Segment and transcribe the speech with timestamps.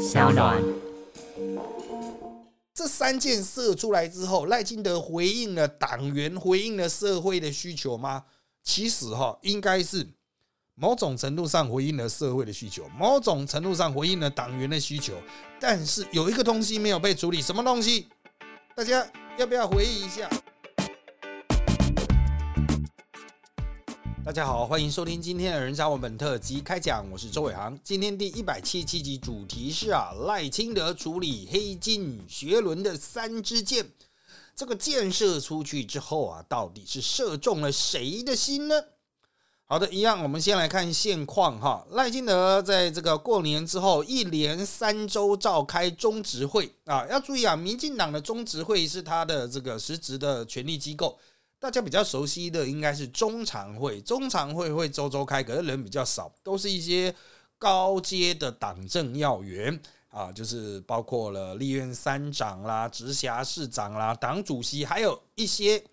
[0.00, 0.62] 小暖。
[2.72, 8.24] 这三件射出来之后，赖清德回应了党员，回应了社会的需求吗？
[8.62, 10.06] 其实哈，应该是
[10.74, 15.12] 某种程度上回应了社会的需求，某种程度上回应了党员的需求。
[15.60, 18.08] 但是有一个东西没有被处理，什么东西？
[18.74, 19.06] 大家
[19.36, 20.30] 要不要回忆一下？
[24.22, 27.76] 大家好，欢迎收听今天的人渣文本特辑开讲，我是周伟航。
[27.82, 33.90] 今天第一百七十七集主题是啊，赖清德处理黑金学伦的三支箭，
[34.54, 38.74] 这个箭射出去之后啊，到底是射中了谁的心呢？
[39.64, 41.86] 好的，一样，我们先来看现况哈。
[41.92, 51.18] 赖清德在这个过年之后一连三周召开中执会啊，要注意啊，民进党的中执会是他的这个实职的权力机构。
[51.60, 57.14] 大家比较熟悉的应该是中常会，中常会会周周开，可是人比较少，都是一些
[57.58, 59.78] 高阶的党政要员
[60.08, 65.84] 啊，就是包括了立院三长啦、直辖市长啦、党主席，还有一些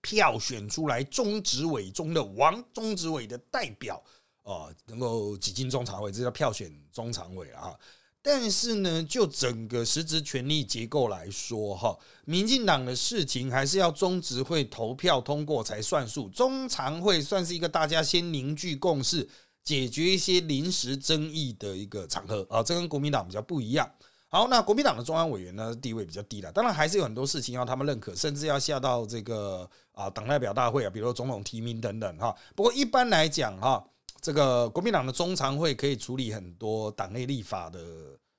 [0.00, 4.02] 票选出来中执委中的王中执委的代表
[4.42, 7.78] 啊，能够挤进中常会，这叫票选中常委啊。
[8.22, 19.26] 但是呢，就整个实质权力结构来说，哈，民进党的事情还是要中执会投票通过才算数，中常会算是一个大家先凝聚共识、
[19.64, 23.90] 解决一些临时争议的一个场合啊，这跟国民党比较不一样。
[24.28, 32.36] 好，那国民党的中央委员呢，地位比较低了，当然还是有很多事情要他们认可，甚至要下到这个啊党代表大会啊，比如总统提名等等哈。
[32.54, 33.82] 不过一般来讲哈。
[34.20, 37.80] 这个国民党的中常会可以处理很多党内立法的，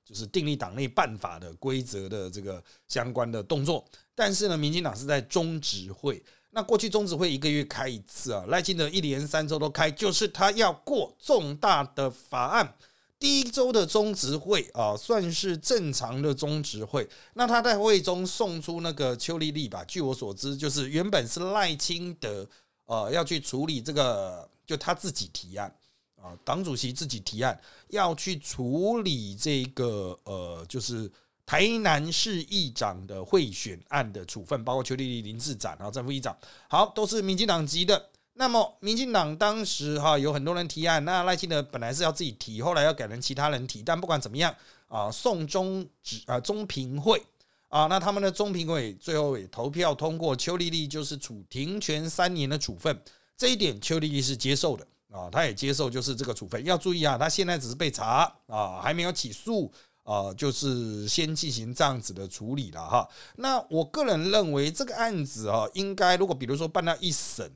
[0.04, 3.84] 就是订立党内办法的规则的这个相关的动作。
[4.14, 12.74] 但是呢，民进党是在中执会，那过去中执会一个月开一次啊，赖清德一连三周都开，就是他要过重大的法案。
[13.18, 17.08] 第一周的中执会啊，算是正常的中执会。
[17.34, 22.48] 那他在会中送出那个邱丽丽吧，据我所知，就是原本是赖清德
[22.84, 24.48] 呃要去处理这个。
[24.72, 25.70] 就他自己提案
[26.16, 31.10] 啊，党主席自己提案要去处理这个呃，就是
[31.44, 36.34] 台南市议长的贿选案的处分，包括邱丽丽、林志展啊，正副议长，
[36.68, 38.08] 好，都是民进党籍的。
[38.32, 44.54] 那么民进党当时哈有很多人提案，那赖清德本来是要自己提，后来要改成其他人提，但不管怎么样
[44.88, 47.22] 啊，送中指啊中评会
[47.68, 52.98] 啊，那他们的中评会最后也投票通过，邱丽丽就是处停权三年的处分。
[53.42, 59.68] 这一点邱丽丽是接受的啊，他也接受，就是这个处分要注意啊，他现在只是被查啊，还没有起诉
[60.04, 63.08] 啊，就是先进行这样子的处理了哈。
[63.34, 67.52] 那我个人认为这个案子啊，应该如果比如说办到一审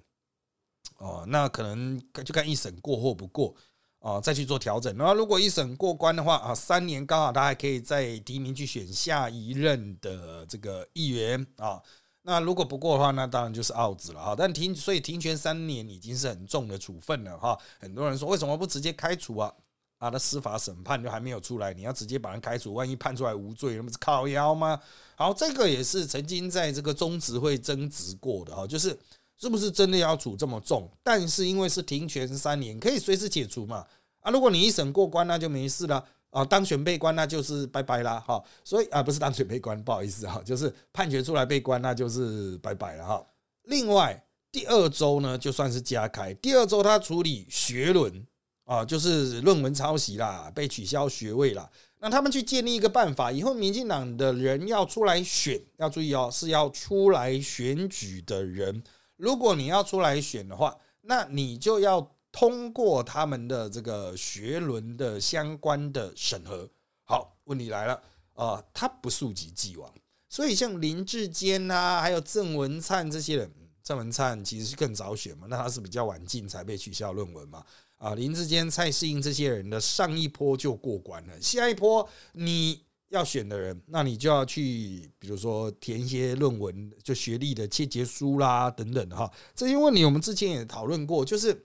[0.98, 3.54] 哦，那可能就看一审过或不过
[4.00, 4.92] 啊，再去做调整。
[4.97, 11.80] 然后如果一审过关的话啊，三年刚好他还可以再提名去选下一任的这个议员啊。
[12.26, 14.34] 那如果不过的话，那当然就是 out 了哈。
[14.37, 17.56] 但停，所以停权三年已经是很重的处分了哈。
[17.78, 19.53] 很多人说，为什么不直接开除啊？
[19.98, 24.78] 啊，那司法审判就还没有出来，你要直接把人开除，万一判出来无罪，那不是靠腰吗？
[25.15, 28.98] 好，这个也是曾经在这个中执会争执过的哈，就是
[29.38, 30.91] 是不是真的要处这么重？
[31.04, 33.86] 但是因为是停权三年，可以随时解除嘛。
[34.20, 36.04] 啊，如果你一审过关，那就没事了。
[36.36, 43.26] 啊，当选被关那就是拜拜啦，哈，所以啊不是当选被关，不好意思哈，就是判决出来被关那就是拜拜了哈。
[43.62, 48.26] 另外第二周呢，就算是加开，第二周他处理学论
[48.66, 51.66] 啊，就是论文抄袭啦，被取消学位啦。
[52.00, 58.82] 那他们去建立一个办法，以后民进党的人要出来选，要注意哦，是要出来选举的人。
[59.16, 62.12] 如果你要出来选的话，那你就要。
[62.38, 66.69] 通过他们的这个学轮的相关的审核，
[67.02, 67.98] 好，问题来了
[68.34, 69.91] 啊，他不溯及既往，
[70.28, 73.50] 所以像林志坚呐，还有郑文灿这些人，
[73.82, 77.64] 郑文灿其实是更早选嘛，那他是比较晚进才被取消论文嘛，
[77.97, 91.62] 啊，林志坚、蔡适应这些人的上一波就过关了，下一波你要选的人，那你就要去，比如说填一些论文，就学历的切结书啦等等哈，这些问题我们之前也讨论过，就是。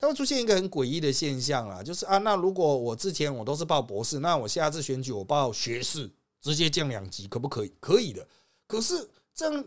[0.00, 6.10] 它会出现一个很诡异的现象啦，就是啊，那如果我之前我都是报博士，那我下次选举我报学士，
[6.40, 7.72] 直接降两级，可不可以？
[7.78, 8.26] 可以的。
[8.66, 9.64] 可是这样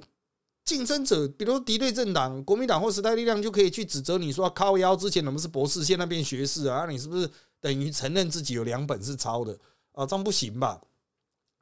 [0.65, 7.29] 竞争者，比如敌对政党，国民党或时代力量，就可以去指责你说，靠腰之前我们是博士，现在变学士啊，你是不是
[7.61, 9.55] 等于承认自己有两本是抄的
[9.91, 10.03] 啊？
[10.03, 10.81] 这样不行吧？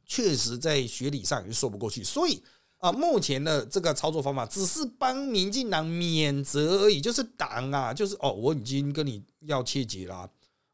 [0.06, 2.42] 确实在学理上也说不过去，所以。
[2.82, 10.28] 啊，目前的这个操作方法只是帮民进党免责而已，就是党啊，就是哦，我已经跟你要切结啦，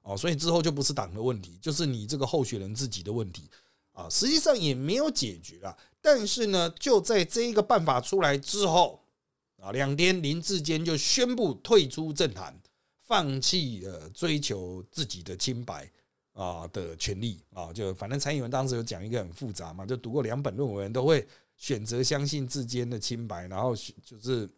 [0.03, 3.49] 哦，所以之后就不是党的问题，就是你这个候选人自己的问题
[3.91, 4.07] 啊。
[4.09, 9.03] 实际上也没有解决了，但是呢，就在这一个办法出来之后
[9.61, 12.57] 啊，两天林志坚就宣布退出政坛，
[13.01, 15.91] 放弃了追求自己的清白
[16.31, 17.73] 啊的权利啊。
[17.73, 21.27] 就反正蔡英文当时有讲一个很复杂嘛，就读过两本论文都会
[21.57, 24.49] 选择相信志坚的清白，然后就是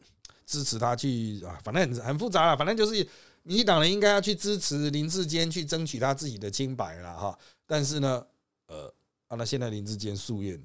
[0.46, 3.08] 支持他去啊，反正很很复杂了，反正就是。
[3.44, 7.40] 民进党人应该要去支持林志坚，去争取他自己的清白了哈。
[7.66, 8.24] 但是呢，
[8.68, 8.94] 呃，
[9.30, 10.62] 那现在林志坚诉愿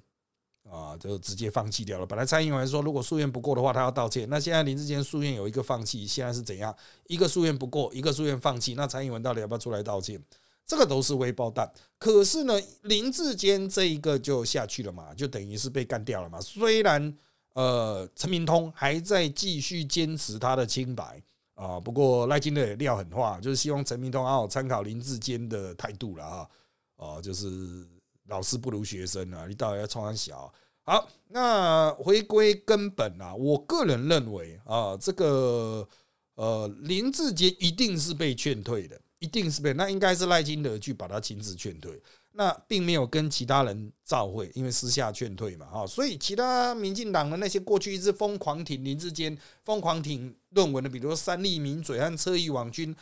[0.69, 2.05] 啊，就直接放弃掉了。
[2.05, 4.29] 本来蔡英文说，如果诉愿不过的话，他要道歉。
[4.29, 6.77] 那现在林志坚诉愿有一个放弃，现在是怎样？
[7.07, 8.75] 一个诉愿不过，一个诉愿放弃。
[8.75, 10.21] 那蔡英文到底要不要出来道歉？
[10.67, 11.71] 这个都是微爆弹。
[11.99, 16.41] 可是呢，林志坚这一个就下去了嘛，就等于是被干掉了嘛。
[16.41, 17.17] 虽然
[17.55, 21.23] 呃，陈明通还在继续坚持他的清白。
[21.55, 26.49] 啊，不过赖金德也撂狠话，就是希望陈明通好好参考林志坚的态度了啊。
[26.97, 27.87] 哦，就是
[28.27, 30.53] 老师不如学生啊，你到底要创小。
[30.83, 35.89] 好，那回归根本啊，我个人认为啊，这个
[36.35, 42.01] 呃林志坚一定是被劝退的，一定是被，那应该是赖金德去把他亲自劝退。
[42.37, 52.95] 那并没有跟其他人召会，因为私下劝退嘛，哈，所以其他民进党的那些过去一直疯狂挺林志坚、疯狂挺论文的，比如说三立名嘴和车翼网军，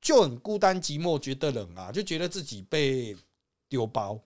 [0.00, 3.16] 就很孤单寂寞，觉得冷啊，就觉得自己被
[3.68, 4.20] 丢包。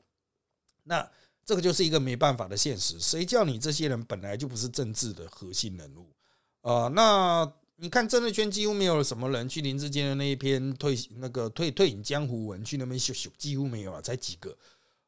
[0.82, 1.10] 那
[1.46, 6.12] 这个就是一个没办法的现实，谁叫你这些人本来就不是政治的核心人物
[6.60, 6.88] 啊？
[6.88, 7.50] 那。
[7.82, 14.56] 你看政治圈几乎没有什么人去林志坚的那一篇退那个退退隐江湖文去那边秀秀，几乎没有啊，才几个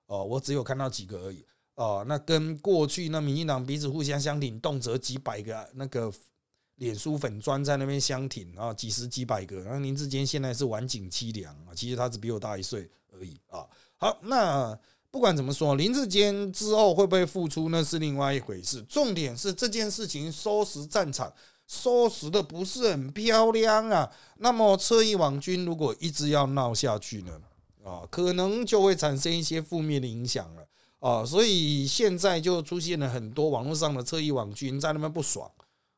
[0.06, 1.44] 哦，我只有看到几个而已
[1.76, 2.04] 哦。
[2.08, 6.12] 那跟过去那民进党彼此互相相挺，动辄几百个那个
[6.74, 9.60] 脸书粉砖在那边相挺啊，几十几百个。
[9.60, 13.64] 然后林志坚现在是晚景凄凉啊，其实他只比我大一岁而已啊。
[13.98, 14.76] 好，那
[15.12, 18.82] 不管怎么说，林志坚之后会不会复出，那是另外一回事。
[18.88, 21.32] 重点是这件事情收拾战场。
[21.66, 27.40] 收拾的不是很漂亮啊，那么侧翼网军如果一直要闹下去呢，
[27.82, 30.66] 啊，可能就会产生一些负面的影响了。
[31.00, 35.50] 啊，所以现在就出现了很多网络上的侧翼网军在那边不爽。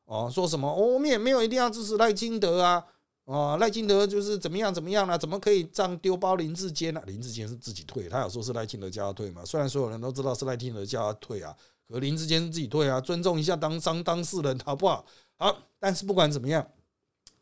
[0.05, 2.83] 啊，说什么我们也没有一定要支持赖清德啊，
[3.25, 7.01] 啊，赖清德就是怎么样怎么样了，怎么可以这样丢包林志坚呢？
[7.05, 11.55] 林志坚是自己退，他有说是赖清德叫他退嘛，虽然所有人都知道是赖清德叫他退啊，
[11.87, 15.05] 可林志坚是自己退啊，尊重一下当当当事人好不好？
[15.37, 16.67] 好，但是不管怎么样，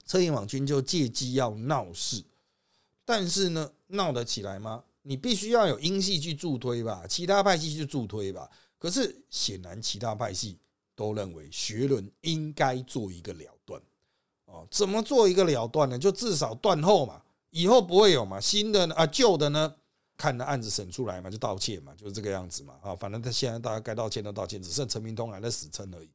[0.05, 2.23] 车银网军就借机要闹事，
[3.03, 4.83] 但是呢，闹得起来吗？
[5.01, 8.49] 你必须要有英系去助推吧，其他派系去助推吧。
[8.77, 10.57] 可是显然其他派系
[10.95, 13.81] 都认为学伦应该做一个了断
[14.45, 14.67] 哦。
[14.69, 15.97] 怎么做一个了断呢？
[15.97, 17.21] 就至少断后嘛，
[17.51, 18.41] 以后不会有嘛。
[18.41, 19.75] 新的啊，旧的呢，
[20.17, 22.75] 看的案子审出来嘛，就道歉嘛，就是这个样子嘛。
[22.81, 26.09] 啊，反正他现在大家该道歉都道歉，只剩陈明通还在死撑而已。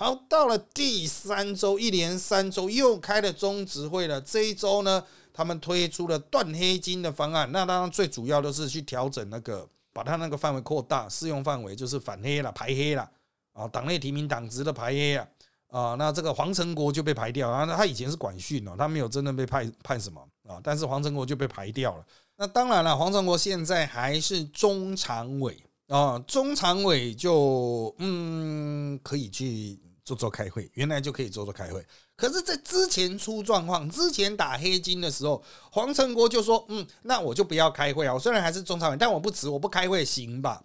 [0.00, 4.20] 好，到了第三周，一连三周又开了中执会了。
[4.20, 5.02] 这一周呢，
[5.34, 7.50] 他们推出了断黑金的方案。
[7.50, 13.10] 那当然最主要的是去调整那个，把它那个范围扩大，适用范围就是反黑了、排黑了
[13.52, 15.26] 啊，党内提名党职的排黑啊
[15.66, 15.96] 啊。
[15.98, 22.06] 那这个黄成国就被排掉啊，他以前是管训哦，他没有真的被判判什么啊，但是黄成国就被排掉了。
[22.36, 29.76] 那当然了，黄成国现在还是中常委啊，中常委就嗯可以去。
[30.08, 31.84] 做做开会，原来就可以做做开会。
[32.16, 38.14] 可是，在之前出状况，之前打黑金的时候，黄成国就说：“嗯，那我就不要开会啊。
[38.14, 40.64] 我虽然还是中常委，但我不辞，我不开会，行吧？”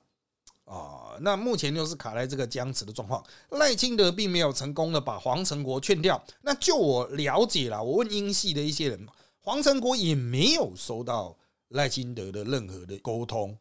[0.63, 3.21] 啊，那目前就是卡在这个僵持的状况。
[3.49, 6.23] 赖清德并没有成功的把黄成国劝掉。
[6.41, 9.07] 那就我了解了，我问英系的一些人，
[9.41, 11.35] 黄成国也没有收到
[11.69, 13.57] 赖清德的任何的沟通。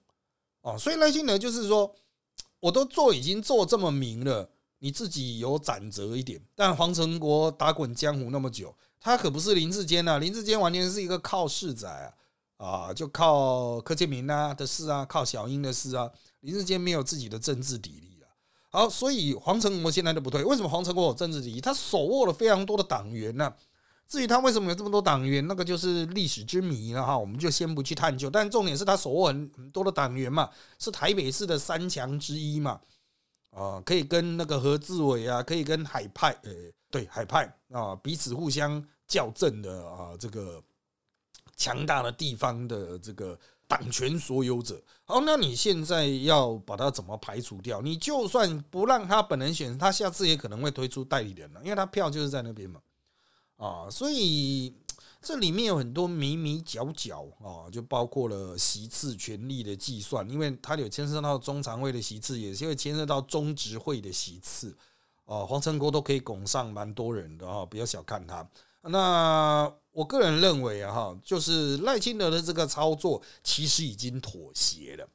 [0.60, 1.92] 哦，所以赖清德就是说，
[2.60, 4.48] 我都做已经做这么明了。
[4.84, 10.18] 你自己有斩折一点，但黄成国打滚江湖那么久，他可不是林志坚呐。
[10.18, 16.10] 林志坚完全是一个靠世仔啊，啊，就靠柯建明啊的事啊，靠小英的事啊。
[16.40, 18.26] 林志坚没有自己的政治底力啊。
[18.70, 20.42] 好，所以黄成国现在都不对。
[20.42, 21.60] 为什么黄成国有政治底力？
[21.60, 23.54] 他手握了非常多的党员呢。
[24.08, 27.16] 至于他为什么有这么多党员，那个就是历史之谜了哈。
[27.16, 28.28] 我们就先不去探究。
[28.28, 32.80] 但重点是他手握很很多的党员嘛，是台北市的三强之一嘛。
[33.52, 36.52] 啊，可以跟那个何志伟啊，可以跟海派，呃，
[36.90, 40.62] 对海派啊，彼此互相校正的啊，这个
[41.56, 44.82] 强大的地方的这个党权所有者。
[45.04, 47.82] 好，那你现在要把它怎么排除掉？
[47.82, 52.80] 你就算不让他本人选，他下次也可能会推出代理人了，因为他票就是在那边嘛。
[53.58, 54.74] 啊，所以
[55.22, 64.76] 这里面有很多迷迷角角啊，就包括了席次权力的计算，因为它有牵涉到中常会的席次，也是会牵涉到中执会的席次
[65.24, 65.46] 啊。
[65.46, 68.44] 黄成国都可以拱上蛮多人的哈，不要小看他。
[68.82, 75.08] 那我个人认为啊，哈，就是赖清德的这个操作其实已经妥协了。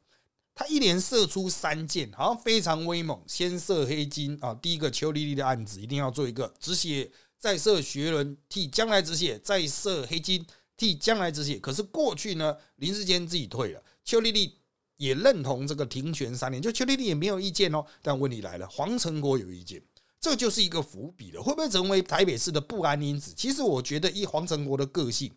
[0.56, 3.22] 他一连射出三箭，好像非常威猛。
[3.28, 7.12] 先射黑金啊，第一个邱丽丽的案子一定要做一个止血。
[7.40, 11.60] 再设学伦替将来止血，再设黑金替将来止血。
[11.60, 14.58] 可是过去呢，林志坚自己退了，邱丽丽
[14.98, 17.86] 也认同这个停权三年，就邱丽丽也没有意见哦。
[18.02, 19.82] 但问题来了，黄成国有意见，
[20.20, 23.32] 这就是一个伏笔了，会不会成为台北市的不安因子？
[23.38, 25.32] 其实我觉得，以黄成国的个性，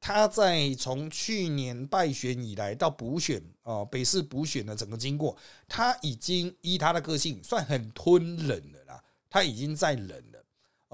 [0.00, 5.36] 他在从去年败选以来到补选啊，北市补选的整个经过，
[5.68, 10.33] 他已经依他的个性算很吞忍了啦，他已经在忍。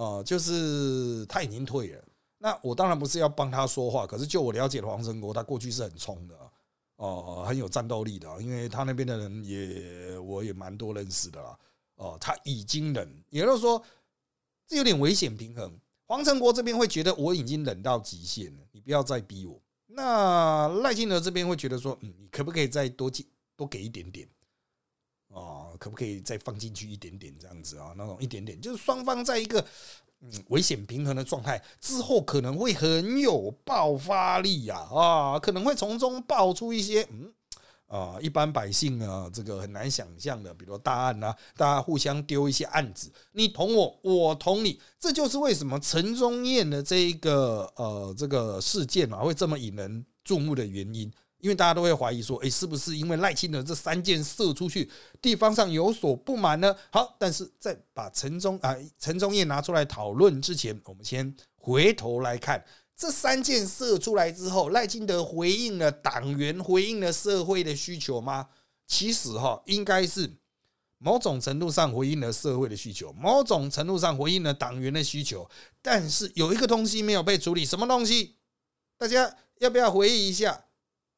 [0.01, 2.03] 哦，就是他已经退了。
[2.39, 6.35] 那我当然不是要帮他说话，可是就我了解的黄成国，他过去是很冲的，
[6.97, 8.27] 哦，很有战斗力的。
[8.41, 11.59] 因为他那边的人也，我也蛮多认识的啦。
[11.97, 13.83] 哦，他已经冷，也就是说，
[14.67, 15.71] 这有点危险平衡。
[16.07, 19.61] 黄成国这边会觉得我已经冷到极限了，你不要再逼我。
[19.87, 24.27] 那赖清德这边会觉得说，嗯，你可不可以再多给多给一点点？
[25.29, 27.95] 哦，可不可以再放进去一点点这样子啊？
[27.97, 29.65] 那种一点点，就是双方在一个
[30.21, 37.33] 嗯危险平衡的状态之后，可能会很有爆发力呀啊，可能会从中爆出一些嗯
[37.87, 51.11] 啊一般百姓啊这个很难想象的，比如大案啊，大家互相丢一些案子，你捅我，我捅你，这就是为什么陈忠燕的这一个呃这个事件啊会这么引人注目的原因。
[51.41, 56.75] 因为大家都会怀疑说，哎，是不是因为赖清德这三箭射出去，地方上有所不满呢？
[56.91, 62.65] 好，但是在把陈忠啊陈忠业拿出来讨论之前，我们先回头来看
[62.97, 68.49] 这三箭射出来之后，赖清德回应了党员，回应了社会的需求吗？
[68.87, 70.31] 其实哈，应该是
[70.99, 75.49] 某种程度上回应了社会的需求，某种程度上回应了党员的需求，
[75.81, 78.37] 但是有一个东西没有被处理，什么东西？
[78.99, 80.67] 大家要不要回忆一下？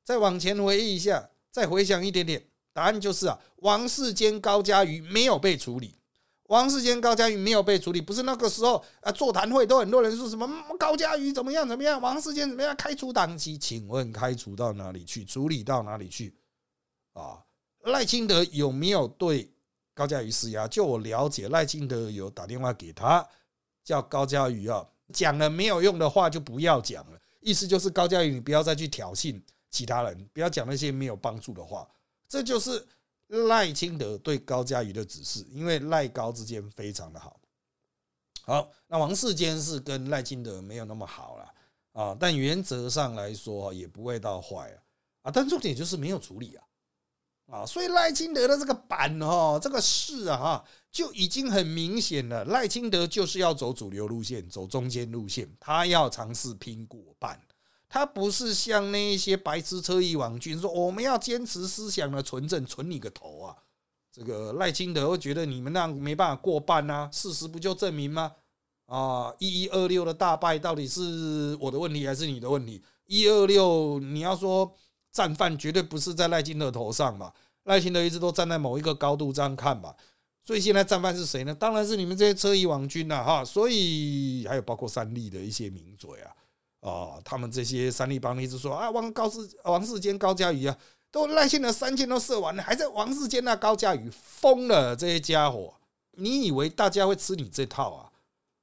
[0.04, 5.97] 再往前回忆一下，再回想一点点，答案就是啊，王世坚、高嘉瑜没有被处理。
[6.49, 10.47] 王世坚、高嘉瑜没有被处理，不是那个时候啊，座谈会都很多人说什么
[10.78, 13.56] 高嘉瑜怎么样怎么样，王世坚怎么样，开除党籍？
[13.56, 15.25] 请问开除到哪里去？
[15.25, 16.35] 处理到哪里去？
[17.14, 17.40] 啊，
[17.85, 19.50] 赖清德有没有对
[19.94, 20.68] 高嘉瑜施压？
[20.68, 23.26] 就我了解，赖清德有打电话给他，
[23.82, 29.40] 叫高嘉瑜啊，讲了没有用的话就不要讲了，意思就是高嘉瑜你不要再去挑衅。
[29.73, 31.88] 其他人不要讲那些没有帮助的话，
[32.29, 32.87] 这就是
[33.26, 35.45] 赖清德对高嘉瑜的指示。
[35.50, 37.41] 因为赖高之间非常的好，
[38.45, 41.55] 好，那王世坚是跟赖清德没有那么好了
[41.93, 44.79] 啊，但原则上来说也不会到坏啊
[45.23, 46.64] 啊，但重点就是没有处理啊
[47.50, 52.45] 啊，所以赖清德的这个板哈，这个事啊，就已经很明显了。
[52.45, 57.41] 赖清德就是要走主流路线，走中间路线，他要尝试拼过半。
[57.93, 63.55] 他不是像那一些白痴车翼网军说我们要坚持思想的纯正，纯你个头啊！
[64.11, 68.33] 这个赖清德会觉得你们那样没办法过半呐，事实不就证明吗？
[68.87, 72.83] 啊，一一二六的大败到底是我的问题还是你的问题？
[73.05, 74.75] 一二六你要说
[75.13, 77.31] 战犯绝对不是在赖清德头上嘛？
[77.65, 79.95] 赖清德一直都站在某一个高度这样看嘛，
[80.43, 81.55] 所以现在战犯是谁呢？
[81.55, 83.23] 当然是你们这些车翼网军呐！
[83.23, 86.33] 哈，所以还有包括三立的一些名嘴啊。
[86.83, 90.77] 哦，他们这些三立帮一直说啊，王高世王世坚、高嘉宇啊，
[91.12, 95.73] 都赖清德三箭都射完了，还在王世坚那高嘉宇疯了，这些家伙，
[96.12, 98.11] 你以为大家会吃你这套啊？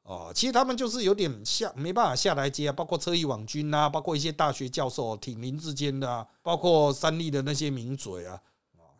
[0.03, 8.37] 哦，其实他们就是有点下没办法下台阶啊，包括车翼网军啊，包括一些大学教授挺林志坚的啊，包括三立的那些名嘴啊，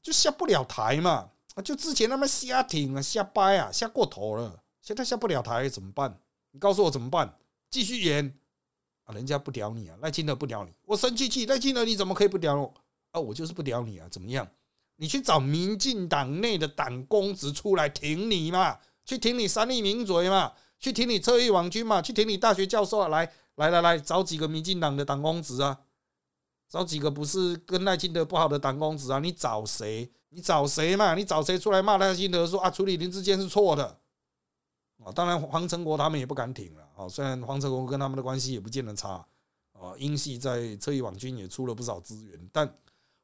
[0.01, 1.29] 就下不了台嘛，
[1.61, 6.17] 就之前他们瞎挺啊，瞎掰啊，下过头了，现在下不了台怎么办？
[6.51, 7.35] 你告诉我怎么办？
[7.69, 8.33] 继续演。
[9.13, 12.73] 人家不屌你啊，赖清德不屌你，我生气气，赖清德你怎么可以不屌我
[13.11, 13.19] 啊？
[13.19, 14.47] 我就是不屌你啊，怎么样？
[14.97, 25.79] 你去找民进党内的党公子出来挺你嘛，去挺你三立名嘴嘛，去挺你侧翼网军嘛，去挺你大学教授啊，来来来来，找几个民进党的党公子啊，
[26.67, 30.11] 找几个不是跟赖清德不好的党公子啊，你找谁？
[30.29, 31.15] 你找谁嘛？
[31.15, 33.99] 你找谁出来骂赖清德说啊，处理林志坚是错的？
[35.03, 37.07] 啊，当然黄成国他们也不敢挺了啊。
[37.07, 39.25] 虽然黄成国跟他们的关系也不见得差
[39.73, 42.69] 啊，英系在侧翼网军也出了不少资源，但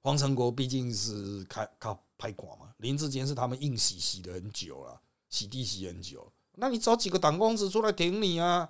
[0.01, 2.67] 黄成国毕竟是开靠拍寡嘛。
[2.77, 6.32] 林志坚是他们硬洗洗的很久了，洗地洗很久。
[6.58, 8.70] 那你找几个党公子出来挺你啊？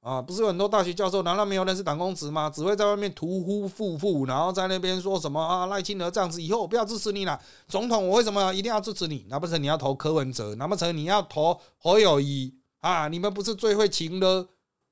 [0.00, 2.50] 啊，不是有很多大学教授，难道没有认识党公子吗？
[2.50, 5.64] 只会在外面屠夫夫妇，然后在那边说什么啊？
[5.66, 7.40] 赖清德这样子，以后我不要支持你了。
[7.68, 9.24] 总统，我为什么一定要支持你？
[9.28, 10.54] 难不成你要投柯文哲？
[10.56, 13.08] 难不成你要投侯友谊啊？
[13.08, 14.46] 你们不是最会情了？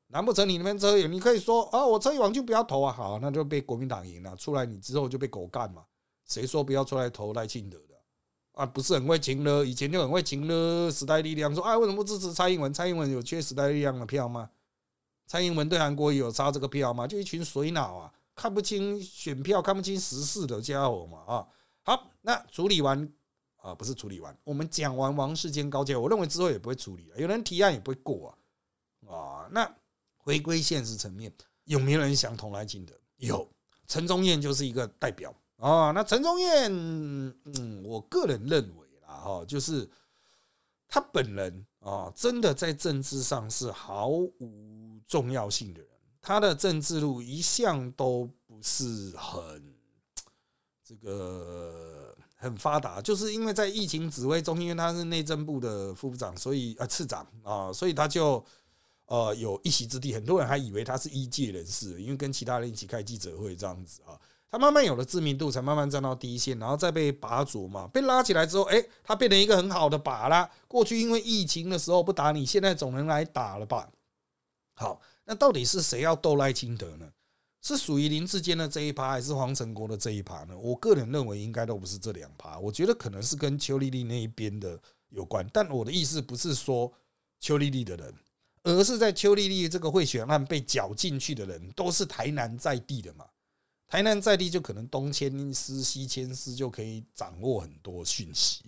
[0.06, 1.06] 难不成你那边车友？
[1.06, 2.92] 你可以说啊，我车友王就不要投啊。
[2.92, 5.84] 好，那就被国民党赢了，出来你之后就被狗干嘛？
[6.26, 7.94] 谁说不要出来投赖清德的
[8.52, 8.64] 啊？
[8.64, 9.62] 不是很会情了？
[9.64, 10.90] 以前就很会情了。
[10.90, 12.72] 时代力量说，哎，为什么不支持蔡英文？
[12.72, 14.48] 蔡英文有缺时代力量的票吗？
[15.26, 17.06] 蔡英文对韩国有差这个票吗？
[17.06, 21.46] 就一群水脑啊，看不清选票、看不清时事的家伙嘛啊！
[21.84, 23.10] 好，那处理完
[23.62, 29.48] 啊，不是处理完，我们讲完王世坚高阶，我认为之后也不会处理了，有人提案也不会过啊啊！
[29.50, 29.74] 那
[30.18, 31.32] 回归现实层面，
[31.64, 32.92] 有没有人想同来金的？
[33.16, 33.48] 有，
[33.86, 35.92] 陈忠燕就是一个代表啊。
[35.92, 39.88] 那陈忠燕，嗯，我个人认为啦，哈，就是
[40.86, 44.82] 他本人啊，真的在政治上是毫无。
[45.04, 45.90] 重要性的人，
[46.22, 49.74] 他的政治路一向都不是很
[50.82, 51.91] 这个
[52.42, 58.44] 很发达，就是因为在疫情指挥中，因为他是内政部的副部长，所以啊次长啊，所以他就
[59.06, 60.12] 呃有一席之地。
[60.12, 64.18] 很多人还以为他是一界人士，因为跟其他人一起开记者会这样子啊，
[64.50, 70.50] 他慢慢有了知名度，才慢慢站到第一线，然后再被拔擢嘛，被拉起来之后，哎，他变成一个很好的靶啦。
[70.66, 73.88] 过去因为疫情的时候不打你，现在总能来打了吧？
[74.74, 77.06] 好，那到底是谁要斗赖清德呢？
[77.64, 80.58] 是属于林志坚的这一趴，还是黄成国的这一趴呢？
[80.58, 84.76] 我个人认为应该都不是这两趴，我觉得可能是跟邱丽丽那一边的
[85.10, 85.48] 有关。
[85.52, 86.92] 但我的意思不是说
[87.38, 88.12] 邱丽丽的人，
[88.64, 93.24] 而是在邱丽丽这个贿选案被搅进去的人，都是台南在地的嘛。
[93.86, 98.64] 台南在地就可能东牵丝西牵丝，就可以掌握很多讯息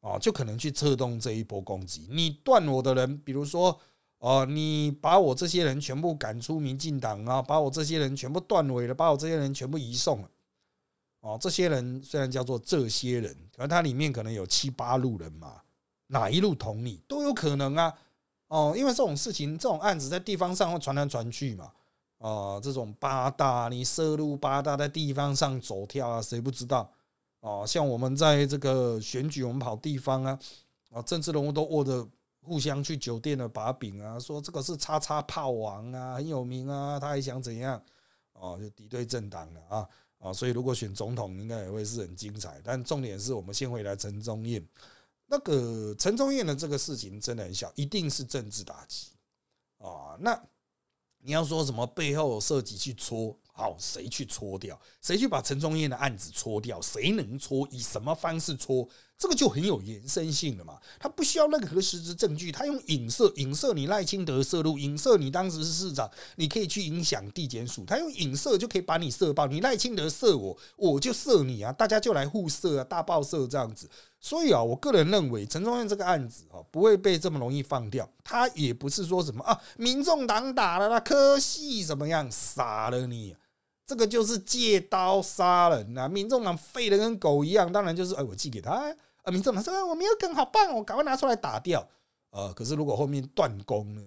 [0.00, 2.08] 啊，就可能去策动这一波攻击。
[2.10, 3.80] 你断我的人，比如说。
[4.20, 10.30] 哦，你把我这些人全部赶出民进党啊，把我这些人全部断尾了，把我这些人全部移送了。
[11.20, 15.62] 哦，这些人虽然叫做这些人，可它里面可能有七八路人马，
[16.08, 17.94] 哪一路同你都有可能啊。
[18.48, 21.72] 哦，因为这种事情，这种案子在地方上会传来传去嘛。
[22.18, 26.92] 啊，这种八大，你涉入八大在地方上走跳啊，谁不知道？
[27.40, 30.38] 哦，像我们在这个选举，我们跑地方啊，
[30.90, 32.06] 啊，政治人物都握着。
[32.42, 37.82] 互相去酒店的把柄啊，说这个是叉叉炮王啊，很有名啊，他还想怎样？
[38.32, 40.32] 哦，就敌对政党了啊啊！
[40.32, 42.58] 所以如果选总统，应该也会是很精彩。
[42.64, 44.66] 但重点是我们先回来陈忠燕，
[45.26, 49.08] 那个陈忠燕的这个事情真的很小，一定是政治打击
[49.76, 50.16] 啊。
[50.18, 50.42] 那
[51.18, 53.36] 你要说什么背后设计去戳？
[53.52, 54.80] 好，谁去搓掉？
[55.02, 56.80] 谁去把陈忠燕的案子搓掉？
[56.80, 57.68] 谁能搓？
[57.70, 58.88] 以什么方式搓？
[59.20, 60.78] 这个就很有延伸性了嘛。
[60.98, 67.84] 他不需要任何实质证据，他用影射，影射你赖清德涉入，影射你当时是市长，你可以去影响地检署。
[67.84, 73.86] 他用影射就可以把你射爆，你赖清德射我，我就射你啊，大家就来互射啊，大爆射这样子。
[74.18, 78.10] 所以啊，我个人认为陈忠燕这个案子啊，不会被这么容易放掉。
[78.24, 83.36] 他也不是说什么啊，民众党打了那科系怎么样，杀了你。
[83.86, 86.08] 这个就是借刀杀人呐！
[86.08, 91.88] 民众党废的跟狗一样，当然就是哎，我寄给他，啊民众党说我没有梗，好棒，我赶快拿出来打掉。
[92.30, 94.02] 呃，可是如果后面断供呢？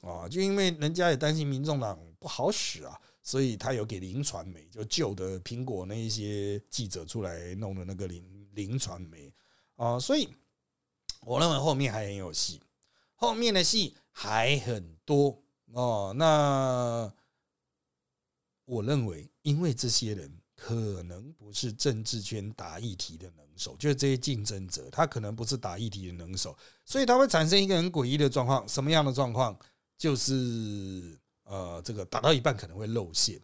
[0.00, 9.32] 啊，就因为人家也担心民众党不好使啊，所以他有给林传媒，就旧的苹果那一些记者出来弄的那个林林传媒
[9.76, 10.28] 啊，所以
[11.22, 12.60] 我认为后面还很有戏，
[13.14, 16.12] 后面的戏还很多哦。
[16.16, 17.12] 那。
[18.66, 28.68] 我认为，因为这些人可能不是政治圈打议题的能手，就是这些竞争者，他可能不是打议题的能手，所以他会产生一个很诡异的状况。
[28.68, 29.56] 什么样的状况？
[29.96, 33.40] 就是呃，这个打到一半可能会露馅，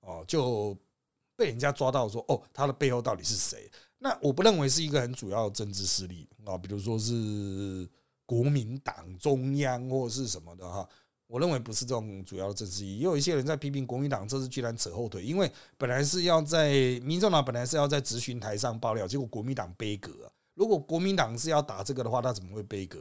[0.00, 0.76] 哦，就
[1.36, 3.70] 被人家抓到说，哦，他的背后到底是谁？
[3.98, 7.88] 那我不认为是一个很主要的政治势力啊，比如说是
[8.24, 10.88] 国民党中央或是什么的哈。
[11.30, 16.72] 我认为不是这种主要的政治意义，也有一些人在批评国民党这次居然扯后腿，因为本来是要在
[17.04, 20.12] 民众党本来是要在咨询台上爆料，结果国民党背锅。
[20.54, 23.00] 如果国民党是要打这个的话，他怎么会背锅？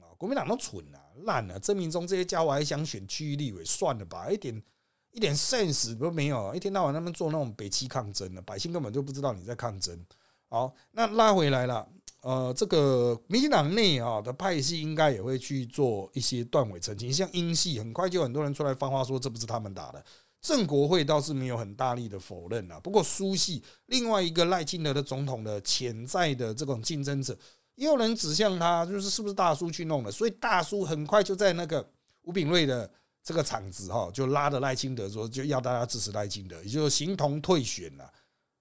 [0.00, 1.60] 啊，国民党都蠢啊，烂了。
[1.60, 4.62] 曾明忠这些家伙还想选区域立委，算了吧，一点
[5.10, 10.02] 一点 sense 都没有，一天到晚他们做那种北欺抗争的，百姓根本就不知道你在抗争。
[10.48, 11.86] 好，那拉回来了。
[12.22, 20.04] 呃，这个民进党内啊的派系应该也会去做一些断尾澄清，像英系很快就很多人出来放话说这不是他们打的，
[20.40, 22.78] 郑国会倒是没有很大力的否认啊。
[22.78, 27.36] 不过苏系另外一个赖清德的总统的潜在的这种竞争者，
[27.74, 31.84] 也有人指向他就是是不是大叔去弄的，所以大叔很快就在那个
[32.22, 32.88] 吴炳瑞的
[33.24, 38.12] 这个场子哈，就拉着赖清德说，就要大家支持赖清德，也就形同退选了啊。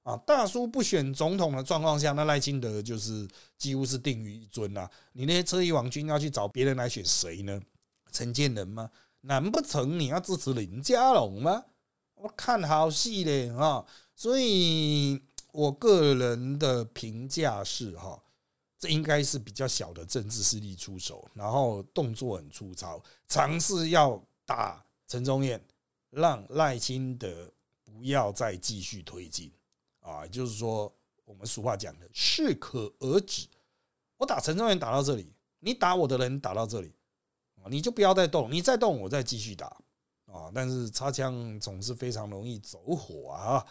[0.03, 4.89] 啊大叔不选总统的状况下，那赖清德就是几乎是定于一尊了。
[5.13, 7.61] 你那些车翼网军要去找别人来选谁呢？
[8.11, 8.89] 陈建仁吗？
[9.21, 11.63] 难不成你要支持林佳龙吗？
[12.15, 13.85] 我看好戏嘞啊！
[14.15, 18.21] 所以我个人的评价是哈。
[18.79, 25.63] 这应该是比较小的政治势力出手，然后动作很粗糙，尝试要打陈忠燕，
[26.09, 27.51] 让赖清德
[27.83, 29.51] 不要再继续推进
[30.01, 33.47] 啊，就是说我们俗话讲的适可而止。
[34.17, 36.93] 我打陈忠元打到这里，你打我的人打到这里
[37.55, 39.65] 啊，你就不要再动，你再动我再继续打
[40.25, 40.51] 啊。
[40.53, 43.65] 但是擦枪总是非常容易走火啊。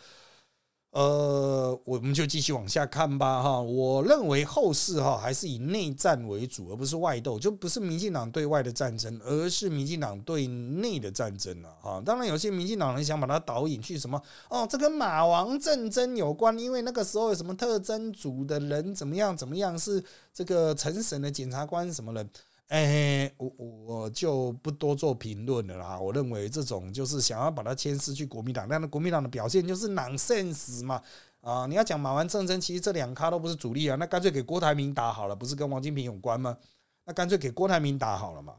[0.90, 3.60] 呃，我们就继续往下看吧，哈。
[3.60, 12.02] 我认为后世哈还是以内战为主，而不是外斗，就不是民进党对外的战争，而是民进党对内的战争了，哈。
[12.04, 20.02] 当然，有些民进党人想把它导引去什么哦，这跟马王战争有关，因为那个时候有什么特征组的人怎么样怎么样，是
[20.34, 22.28] 这个陈审的检察官什么人。
[22.70, 25.98] 哎，我我就不多做评论了啦。
[25.98, 31.02] 我认为这种就是想要把它牵丝去国民党，但是国民党的表现就是 nonsense 嘛。
[31.40, 36.56] 啊，你要讲马完战争，其实这两咖都不是主力啊，那干脆给郭台铭打好了，不是跟王金平有关吗？
[37.04, 38.54] 那干脆给郭台铭打好了嘛。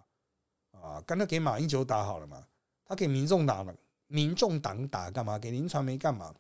[0.71, 2.43] 啊，干脆给马英九打好了嘛。
[2.85, 3.73] 他给民众打了，
[4.07, 5.39] 民众党打干嘛？
[5.39, 6.35] 给林传媒干嘛？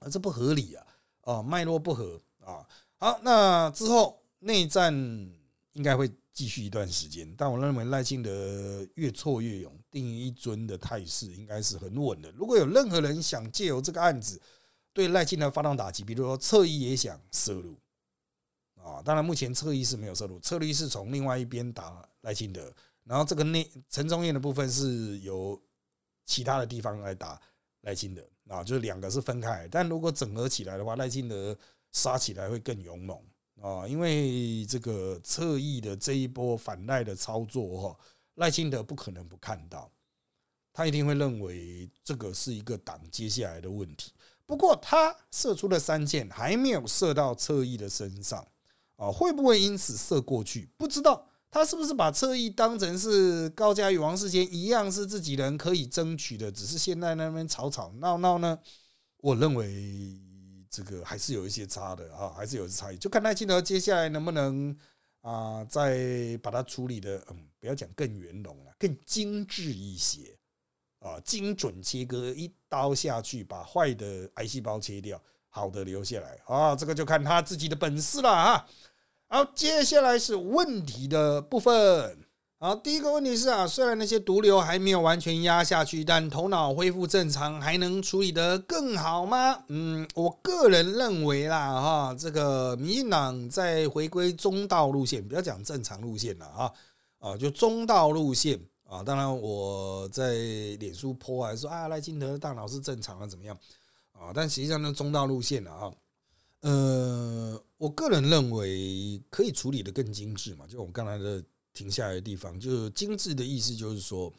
[0.00, 0.84] 啊，这不合理啊！
[1.20, 2.66] 啊，脉络不合啊。
[2.96, 4.92] 好，那之后内战
[5.74, 6.10] 应该会。
[6.38, 12.30] 继续一段时间，但我认为赖清德越挫越勇，定一尊的态势应该是很稳的。
[12.30, 14.40] 如果有任何人想借由这个案子
[14.92, 17.76] 对赖清德发动打击，比如说侧翼也想涉入
[18.76, 22.72] 啊，当然目前侧翼是没有涉入，侧翼是从另外一边打赖清德，
[23.02, 25.60] 然后这个内陈忠燕的部分是由
[26.24, 27.42] 其他的地方来打
[27.80, 29.66] 赖清德啊，就是两个是分开。
[29.68, 31.58] 但如果整合起来的话，赖清德
[31.90, 33.20] 杀起来会更勇猛。
[33.60, 37.98] 啊，因为这个侧翼的这一波反赖的操作哈，
[38.36, 39.90] 赖清德不可能不看到，
[40.72, 44.12] 他一定会认为这个是一个党接下来的问题。
[44.46, 48.46] 不过他射出的三箭还没有射到侧翼的身上
[48.94, 50.68] 啊，会不会因此射过去？
[50.76, 58.56] 不知道他是不是把侧翼当成是高嘉与王世坚一样是自己人可以争取的，只是现在那边吵吵闹闹呢？
[59.16, 60.27] 我认为。
[60.70, 64.76] 这个还是有一些差的啊，还是有差异，就看赖清德接下来能不能
[65.20, 70.38] 啊，再把它处理的，嗯，不要讲更圆融了，更精致一些
[71.00, 78.68] 啊，精准切割，一刀下去把坏的癌细胞切掉，好的留下来啊，这个就看他自己的本事了啊。
[79.28, 82.27] 好，接下来是问题的部分。
[82.60, 89.62] 好，第一个问题是啊，虽然那些毒瘤还没有完全压下去，但头脑恢复正常，还能处理得更好吗？
[89.68, 96.72] 嗯，我个人认为啦，哈，这个民进党在回归中道路线，不要讲正常路线了啊，
[97.20, 99.04] 啊，就中道路线啊。
[99.04, 100.34] 当然，我在
[100.80, 103.56] 脸书泼还说啊，赖清德大脑是正常的，怎么样
[104.10, 104.32] 啊？
[104.34, 105.92] 但实际上呢，中道路线了啊，
[106.62, 111.40] 呃，我个人认为可以处理的更精致嘛，就我们刚才的。
[111.78, 114.32] 停下来的地方，就是精致的意思，就是说，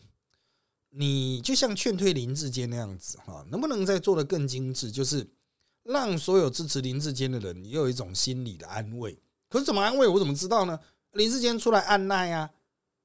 [0.89, 4.91] 你就像劝退林志坚那样子哈，能不能再做的更精致？
[4.91, 5.25] 就是
[5.83, 9.17] 让所有支持林志坚的人也有一种心理的安慰。
[9.47, 10.05] 可是怎么安慰？
[10.05, 10.77] 我怎么知道呢？
[11.13, 12.49] 林志坚出来按耐啊，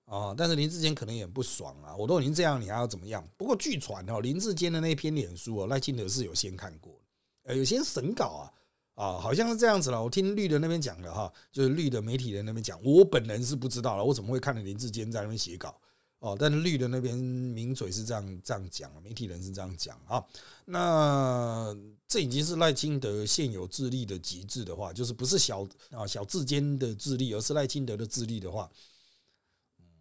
[0.07, 1.95] 啊，但是林志坚可能也不爽啊。
[1.95, 3.25] 我都已经这样，你还要怎么样？
[3.37, 7.01] 不过据传哦，林志坚的那篇脸书哦，赖清德是有先看过，
[7.45, 8.51] 呃，有些审稿啊。
[8.95, 10.03] 啊，好像是这样子了。
[10.03, 14.05] 我听绿的那边讲的哈，就是绿的媒体人那边讲，我本人是不知道了。
[14.05, 15.75] 我怎么会看着林志坚在那边写稿？
[16.21, 20.25] 哦，但是绿的那边名嘴是这样这样讲，媒体人是这样讲啊。
[20.65, 21.77] 那
[22.07, 28.71] 这已经是赖清德现有智力的极致的话，就是不是小啊小志坚的智力，而是赖清德的智力的话，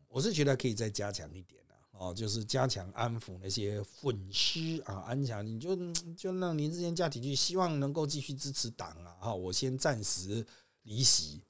[0.07, 1.62] 我是觉得可以再加强一点。
[1.95, 5.75] 哦，就是加强安抚那些粉丝啊，安强，你就
[6.17, 9.15] 就让林志坚家庭去，希望能够继续支持党啊。
[9.21, 10.45] 哈，我先暂时
[10.81, 11.41] 离席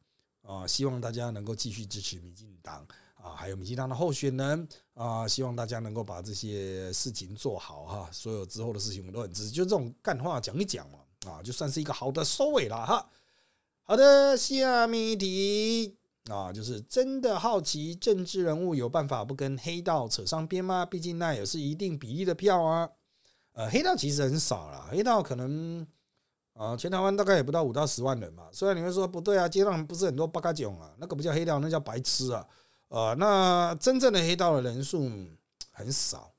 [0.41, 8.10] 啊，希望大家能够继续支持民进党啊，还有民进党的候选人啊，希望大家能够把这些事情做好哈。
[8.12, 13.10] 所有之后的事情我们都很支持，就这种干话讲一讲嘛，啊，就算是一个好的收尾了哈。
[13.84, 16.02] 好的，下面一题。
[16.29, 20.86] 啊，就是真的好奇，政治人物有办法不跟黑道扯上边吗？
[20.86, 22.89] 毕竟那也是一定比例的票啊。
[23.51, 25.86] 呃，黑道其实很少了，黑道可能
[26.53, 28.47] 啊，全台湾大概也不到五到十万人嘛。
[28.51, 32.47] 虽然你会说不对啊，街上不是很多八嘎囧啊，那个不叫黑道，那叫白痴啊。
[32.88, 35.09] 呃，那真正的黑道的人数
[35.71, 36.31] 很少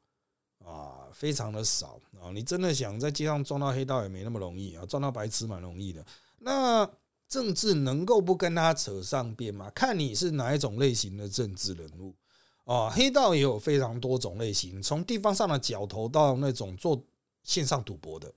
[0.65, 2.33] 啊，非常的少啊。
[2.33, 6.05] 你真的想在街上撞到黑道也没那么容易啊，撞到白痴蛮容易的。
[6.39, 6.89] 那
[7.35, 9.69] 政治能够不跟他扯上边吗？
[9.75, 12.15] 看你是哪一种类型的政治人物
[12.63, 12.89] 啊。
[12.89, 17.05] 黑道也有非常多种类型，从地方上的角头到那种做
[17.43, 18.33] 线上赌博的。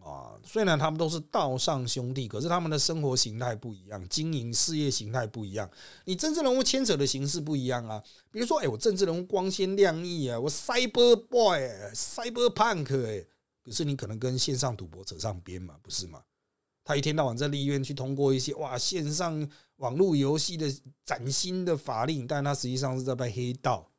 [0.00, 5.70] 啊，虽然他们都是道上兄弟，可是他们的生活形态不一样，经营事业形态不一样。
[6.06, 8.02] 你政治人物牵扯的形式不一样啊。
[8.30, 13.26] 比如说，哎，我政治人物光鲜亮丽啊，我 cyber boy，cyber punk，哎，
[13.62, 16.22] 可是你可能跟线上赌博扯上边嘛，不是吗？
[16.86, 19.46] 他一天到晚在立院去通过一些哇线上
[19.78, 20.72] 网络游戏的
[21.04, 23.90] 崭新的法令，但他实际上是在被黑道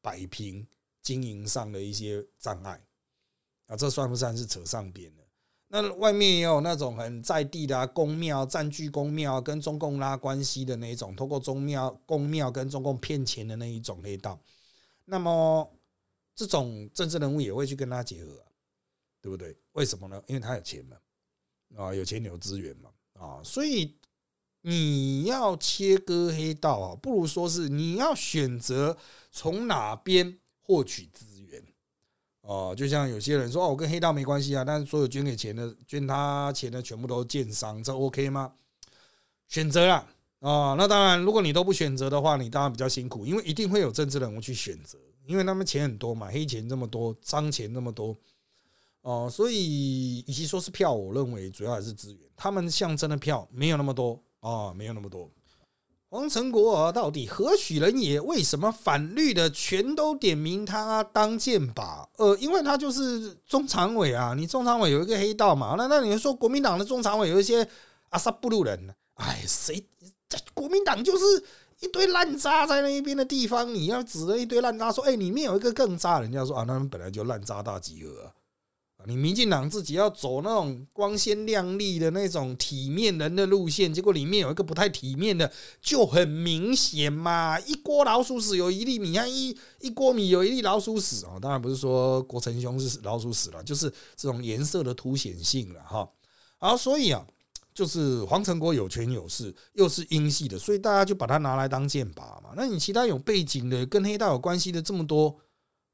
[0.00, 0.66] 摆平
[1.02, 2.82] 经营上的一些障碍
[3.66, 5.24] 啊，这算不算是扯上边了？
[5.68, 14.40] 那外面也有那种很在地的公庙占据公庙，跟中共拉关系的那一种，通过宗庙公庙跟中共骗钱的那一种黑道。
[15.04, 15.70] 那么
[16.34, 18.42] 这种政治人物也会去跟他结合，
[19.20, 19.54] 对不对？
[19.72, 20.20] 为什么呢？
[20.26, 20.96] 因为他有钱嘛，
[21.76, 23.94] 啊，有钱有资源嘛，啊，所以
[24.62, 28.96] 你要切割黑道啊，不如说是你要选择
[29.30, 31.62] 从哪边获取资源。
[32.42, 38.52] 哦，就像有些人说，哦，我跟黑道没关系啊，但是所有捐给钱的、捐他钱的全部都是奸商，这 OK 吗？
[39.46, 39.94] 选择了
[40.40, 48.16] 啊，那当然，如果你都不选择的话，你当然比较辛苦，因为一定会有政治人物去选择，因为他们钱很多嘛，黑钱这么多，脏钱那么多，
[49.02, 55.30] 哦，所以与其说是票，我认为主要还是资源，他们象征的票没有那么多啊，没有那么多。
[56.10, 58.20] 黄成国啊到底何许人也？
[58.20, 62.04] 为什么反绿的全都点名他当剑靶？
[62.18, 64.34] 呃，因为他就是中常委啊。
[64.34, 65.76] 你中常委有一个黑道嘛？
[65.78, 67.66] 那那你说国民党的中常委有一些
[68.08, 68.92] 阿萨布鲁人？
[69.14, 69.82] 哎，谁？
[70.52, 71.44] 国民党就是
[71.78, 78.34] 一堆烂渣在那一边的地方，你要指着一堆烂渣说，哎，里面有一个更渣，人家说啊，他们本来就烂渣大集合啊。
[79.06, 87.58] 你民进党自己要走那种光鲜亮丽的那种体面人的路线，结果里面有一个不太体面的，就很明显嘛。
[87.60, 91.38] 一锅老鼠屎有一粒米，看一一锅米有一粒老鼠屎啊。
[91.40, 96.08] 当然不是说国成兄是老鼠屎了，就是这种颜色的凸显性了哈。
[96.58, 97.26] 好，所以啊，
[97.72, 102.50] 就是黄成国有权有势，又是英系的，所以大家就把他拿来当剑拔嘛。
[102.54, 105.36] 那你其他有背景的，跟黑道有关系的这么多。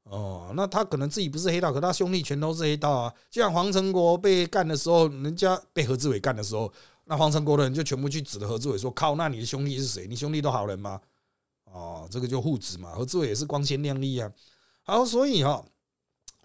[0.09, 3.13] 哦，那他可能自己不是黑道，可他兄弟全都是黑道啊。
[3.29, 6.71] 就像黄成国被干的时候，人家被何志伟干的时候，
[7.03, 10.07] 那黄成国的人就全部去指着何志伟说：“靠，那你的兄弟是谁？
[10.07, 11.01] 你兄弟都好人吗？”
[11.65, 12.93] 哦，这个就互指嘛。
[12.93, 14.31] 何志伟也是光鲜亮丽啊。
[14.83, 15.61] 好，所以哈，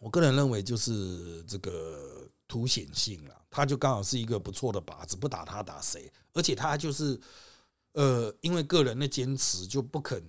[0.00, 6.12] 我个人认为就是这个凸显性了，他就刚好是一个不错的靶子，不打他打谁？
[6.32, 7.20] 而且他就是
[7.92, 10.20] 呃，因为个人的坚持就不肯。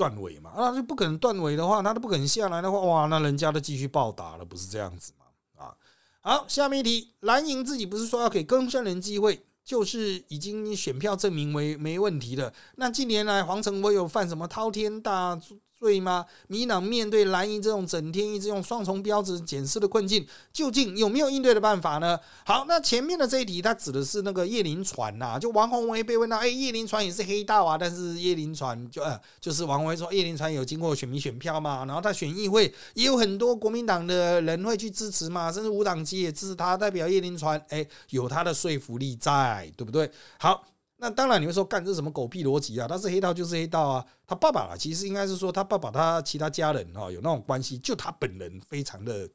[0.00, 5.26] 断尾嘛，那就不可能断尾的话，他都不肯下来的话，哇，那人家都继续暴打了，不是这样子吗？
[5.62, 5.76] 啊，
[6.22, 12.50] 好，下面一题，蓝营自己不是说要给更生人机会，就是已经选票证明为没问题了。
[12.76, 15.38] 那近年来黄成威有犯什么滔天大？
[15.80, 16.26] 对吗？
[16.46, 22.20] 民党面对蓝营这种整天一直用双重标准检视的困境，究竟有没有应对的办法呢？
[22.44, 40.10] 好，那前面的这一题，它指的是那个叶林传呐，就王宏威被问到，哎，叶林传也是黑道啊，但是叶林传就呃，就是王宏威说叶林传有经过选民选票嘛，然后他选议会也有很多国民党的人会去支持嘛，甚至无党籍也支持他，代表叶林传，哎，有他的说服力在，对不对？
[40.38, 40.62] 好。
[41.02, 42.86] 那当然，你会说干这什么狗屁逻辑啊？
[42.86, 44.06] 他是黑道就是黑道啊！
[44.26, 49.26] 他爸爸啊，其实应该是说他爸爸他其他家人哈有那种关系，就他本人非常的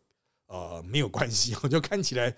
[0.46, 2.32] 呃没有关系， 我就看起来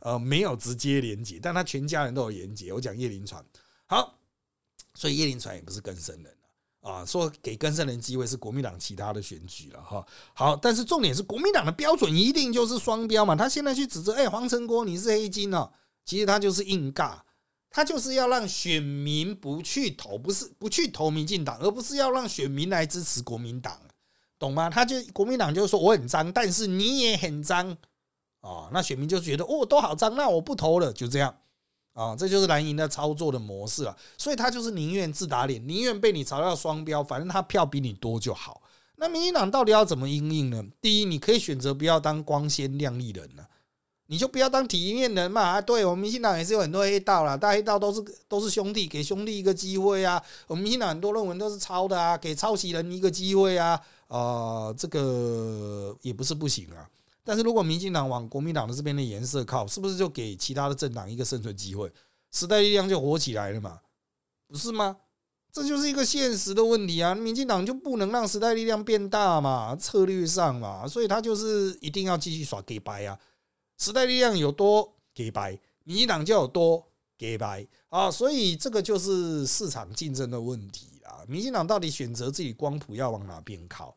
[0.00, 2.72] 呃没有直接连接，但他全家人都有连接。
[2.72, 3.40] 我讲叶林传
[3.86, 4.18] 好，
[4.94, 6.36] 所以叶林传也不是更生人
[6.80, 10.04] 啊，说给更生人机会是国民党其他的选举了哈。
[10.34, 13.36] 好，但是重点是国民党的标准一定就是双标嘛？
[13.36, 15.70] 他现在去指责哎黄成国你是黑金哦，
[16.04, 17.20] 其实他就是硬尬。
[17.72, 23.80] 他就是要让选民不去投，不是不去投民进党，而不是要让选民来支持国民党，
[24.38, 24.68] 懂吗？
[24.68, 27.76] 他就国民党就说我很脏，但是你也很脏
[28.40, 31.34] 啊，那选民就觉得哦都好脏，那我不投了，就这样
[31.94, 33.96] 啊，这就是蓝营的操作的模式了。
[34.18, 38.62] 所以他就是宁愿自打脸，宁愿被你嘲笑双标，反正他票比你多就好。
[38.96, 40.62] 那民进党到底要怎么应应呢？
[40.80, 43.44] 第一，你可以选择不要当光鲜亮丽的人呢。
[44.12, 45.58] 你就不要当体面人嘛啊！
[45.58, 50.22] 对我们民进党也是有很多黑道啦，大黑道都是都是兄弟，给兄弟一个机会啊！
[50.46, 53.80] 我们民进党很多论文都是抄的啊，给抄袭人一个机会啊！
[54.08, 56.86] 啊，这个也不是不行啊。
[57.24, 61.90] 但是如果民进党往国民党的这边的颜色靠，是不是就给其他的政党一个生存机会？
[62.32, 63.80] 时代力量就火起来了嘛？
[64.46, 64.98] 不是吗？
[65.50, 67.14] 这就是一个现实的问题啊！
[67.14, 69.74] 民进党就不能让时代力量变大嘛？
[69.74, 73.18] 策略上嘛，所以他就是一定要继续耍 gay 白啊！
[73.82, 76.86] 时代力量有多给白，民进党就有多
[77.18, 78.08] 给白啊！
[78.08, 81.26] 所以这个就是市场竞争的问题啊！
[81.26, 83.92] 民进党到底选择自己光谱要往哪边靠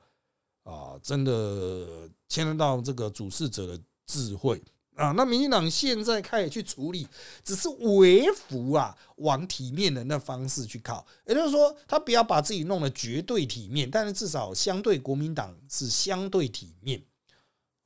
[0.63, 0.97] 啊？
[1.03, 4.59] 真的牵涉到这个主事者的智慧。
[4.95, 7.07] 啊，那民进党现在开始去处理，
[7.43, 17.03] 只是微服啊，往体面的那方式去靠，也就是说，他不要把自己弄得绝对体面，但是至少相对国民党是相对体面。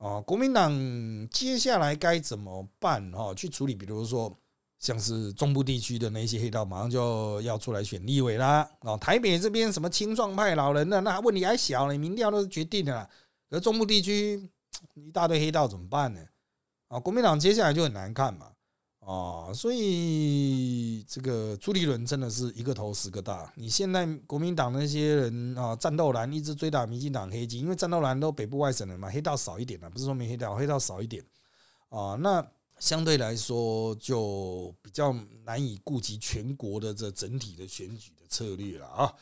[0.00, 0.72] 哦，国民党
[1.28, 3.12] 接下来该怎么办？
[3.12, 4.34] 哈，去处理，比如说
[4.78, 8.66] 像是中部地区的那些黑道，马上就要出来选立委啦。
[8.80, 11.02] 哦，台北这边什么青壮派老人呢？
[11.02, 13.06] 那问题还小呢，民调都是决定的啦。
[13.50, 14.48] 而中部地区
[14.94, 16.20] 一大堆黑道怎么办呢？
[16.88, 18.49] 啊，国民党接下来就很难看嘛，
[19.10, 23.52] 啊，所以这个朱立伦真的是一个头十个大。
[23.56, 31.24] 你现在国民党那些人啊，战斗蓝一直追打民进党黑金，因为战斗蓝都北部外省人嘛，黑道少一点了，不是说没黑道，黑道少一点
[31.88, 32.46] 啊，那
[32.78, 35.12] 相对来说就比较
[35.44, 39.12] 难以顾及全国的这整体的选举的策略了啊。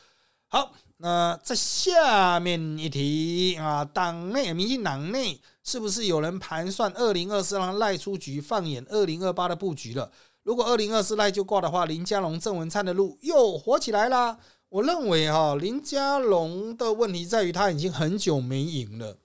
[0.51, 10.11] 好，那在下面一题啊，党内民进党内是不是有人盘算二零二四让赖出局，放眼二零二八的布局了？
[10.41, 14.39] 如果二零二四赖就挂的话，林佳龙、郑文灿的路又火起来啦。
[14.69, 19.17] 我认为哈，林佳龙的问题在于他已经很久没赢了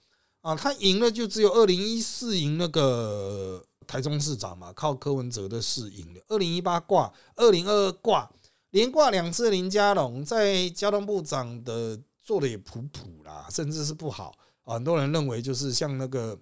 [0.43, 6.21] 啊，他赢了就只有二零一四赢那个台中市长嘛，靠柯文哲的事赢了。
[6.29, 8.31] 二零一八挂，二零二二挂。
[8.75, 14.35] 连挂两次林佳龙在交通部长的做的也普普啦，甚至是不好。
[14.65, 16.37] 很多人认为就是像那个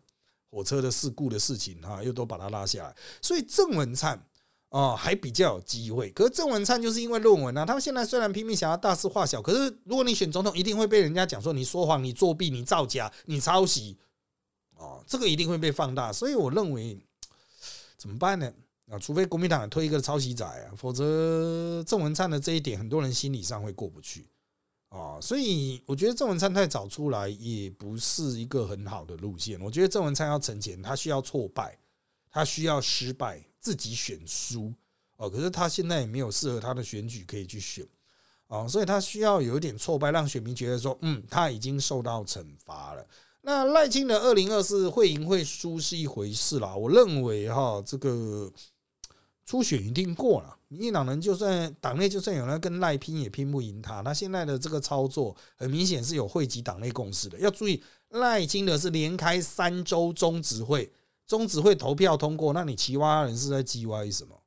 [0.50, 2.96] 火车的事故的事情哈，又都把它拉下来。
[3.20, 4.18] 所以郑文灿
[4.70, 6.10] 啊还比较有机会。
[6.12, 13.98] 可是郑文灿就是因为论文啊，他们现在虽然拼命想要大事化小，可是如果你选总统，一定会被人家讲说你说谎、你作弊、你造假、你抄袭
[14.78, 16.10] 哦，这个一定会被放大。
[16.10, 16.98] 所以我认为
[17.98, 18.50] 怎么办呢？
[18.90, 24.28] 啊，除非国民党推一个抄袭仔啊，否则郑文灿的这一点，很多人心理上会过不去
[24.88, 25.18] 啊。
[25.18, 29.58] 所以我觉得郑文灿太早出来也不是一个很好的路线。
[29.62, 31.78] 我觉得郑文灿要成钱，他需要挫败，
[32.30, 34.70] 他需要失败，自己选输
[35.16, 35.30] 哦。
[35.30, 37.86] 可是他现在也没有适合他的选举可以去选
[38.48, 43.06] 啊，所以他需要有一点挫败，让选民觉得说，嗯，他已经受到惩罚了。
[43.40, 48.52] 那赖清德二零二四会赢会输是一回事啦，我认为哈，这个。
[49.44, 54.02] 初选一定过了，民进党人就算党内就算有人跟赖拼也拼不赢他。
[54.02, 57.38] 他现在的这个操作很明显是有汇集党内共识的。
[57.38, 60.90] 要注意，赖清德是连开三周中执会，
[61.26, 64.38] 中执会投票通过，那你其他人是在 G Y 什么？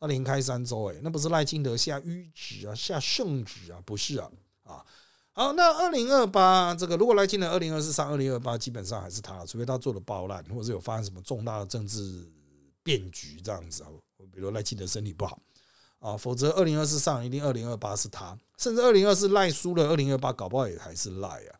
[0.00, 4.30] 他连开三周，哎，那不是赖清德下谕旨啊，下圣旨啊，不是啊，
[4.62, 4.84] 啊，
[5.32, 12.24] 好，那二零二八这个如果赖清德二零二四上二零二八基本上还是他，除非他做的爆烂，或者有发生什么重大的政治
[12.88, 13.88] 变局这样子啊。
[14.32, 15.38] 比如赖清德身体不好
[15.98, 21.52] 啊，否则二零二四上一定二零二八是他，甚至二零二四赖输了，二零二八搞不好也还是赖啊。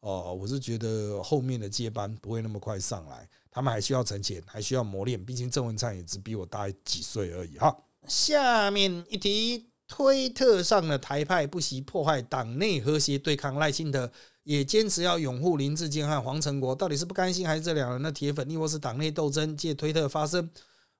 [0.00, 5.22] 哦，我是觉得后面的接班不会那么快上来，他们还需要存钱，还需要磨练。
[5.22, 7.76] 毕竟郑文灿也只比我大几岁而已哈。
[8.08, 14.10] 下面一题，推特上的台派不惜破坏党内和谐，对抗赖清德，
[14.44, 20.48] 也坚持要拥护林志坚和黄成国，到底是不甘心，还是这两人的铁粉，亦或是党内斗争借推特发声？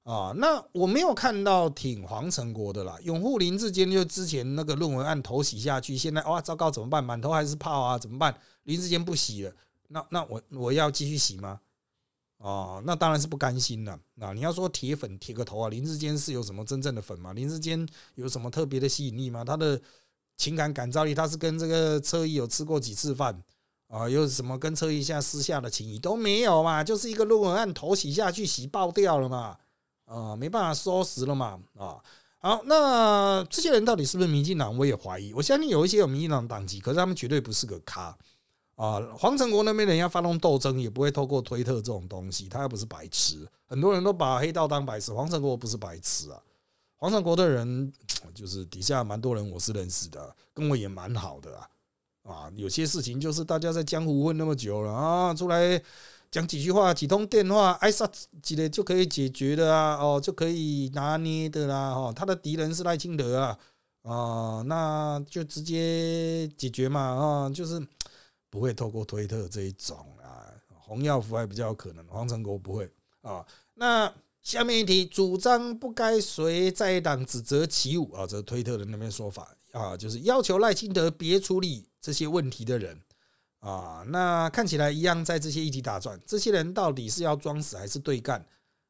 [0.03, 7.05] 啊，那我没有看到挺黄成国的啦，拥护林志坚就之前那个论文案头洗下去，现在哇糟糕怎么办？
[7.05, 8.35] 满头还是泡啊，怎么办？
[8.65, 9.53] 林志坚不洗了，
[9.89, 11.61] 那那我我要继续洗吗？
[12.39, 14.01] 哦，那当然是不甘心了。
[14.15, 17.35] 那你要说铁粉铁个头啊，林志坚是有什么真正的粉吗？
[17.35, 19.45] 林志坚有什么特别的吸引力吗？
[19.45, 19.79] 他的
[20.39, 23.39] 情感感召力，他是跟这个车毅有吃过几次饭
[23.89, 24.09] 啊？
[24.09, 26.83] 有什么跟车毅下私下的情谊都没有嘛？
[26.83, 29.59] 就是一个论文案头洗下去，洗爆掉了嘛？
[30.11, 31.57] 啊，没办法收拾了嘛！
[31.79, 31.97] 啊，
[32.39, 34.77] 好，那这些人到底是不是民进党？
[34.77, 35.33] 我也怀疑。
[35.33, 38.17] 我相信有一些有民进党党籍，可是他们绝对不是个咖
[38.75, 39.01] 啊。
[39.17, 43.49] 黄成国那边人要发动斗争，也不会透过推特这种东西，他又不是白痴。
[43.67, 46.43] 很多人都把黑道当白痴，黄成国不是白痴啊。
[46.97, 47.93] 黄成国的人
[48.35, 51.69] 就是底下蛮多人，我是认识的，跟我也蛮好的啊。
[52.25, 55.81] 啊，有些事情就是大家在江湖混那么久了啊，出来。
[56.31, 58.09] 讲几句话，几通电话，挨杀
[58.41, 63.59] 几的就可以解决的啊，哦，就可以拿捏的啦，哈，他的敌人是赖清德啊，
[64.03, 67.85] 啊，那就直接解决嘛，啊，就是
[68.49, 72.89] 不会透过推特这一种啊，洪耀福还比较有可能，黄成国不会
[73.23, 82.97] 啊，那下面一题，主张不该随在党指责起舞啊，这是推特的那边说法啊，就是要求赖清德别处理这些问题的人
[83.61, 84.03] 啊。
[84.09, 88.45] 那看起来一样在这些议题打转，这些人到底是要装死还是对干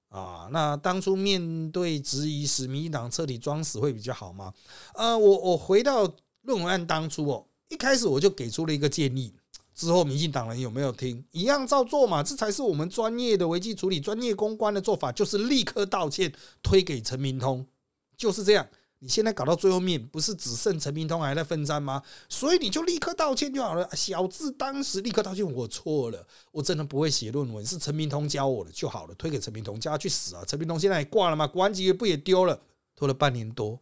[0.09, 0.49] 啊？
[0.51, 4.53] 那当初面对质疑时，民进党彻底装死会比较好吗？
[4.95, 6.11] 呃，我我回到
[6.43, 9.33] 论文案当初哦，一开始我就给出了一个建议。
[9.73, 11.25] 之后，民进党人有没有听？
[11.31, 16.31] 一样照做嘛，这才是我们专业的危机处理、专业公关的做法，就是立刻道歉，
[16.63, 17.67] 推给陈明通，
[18.15, 18.67] 就是这样。
[19.03, 22.03] 你现在搞到最后面，不是只剩陈明通还在奋战吗？
[22.29, 23.89] 所以你就立刻道歉就好了。
[23.97, 30.45] 小智当时立刻道歉，我错了，我真的不会写论文，是陈明通教我的就好了，推给陈明通，叫他去死啊！
[30.47, 32.61] 陈明通现在也挂了嘛，国安局不也丢了，
[32.95, 33.81] 拖了半年多，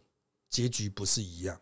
[0.49, 1.61] 结局不是一样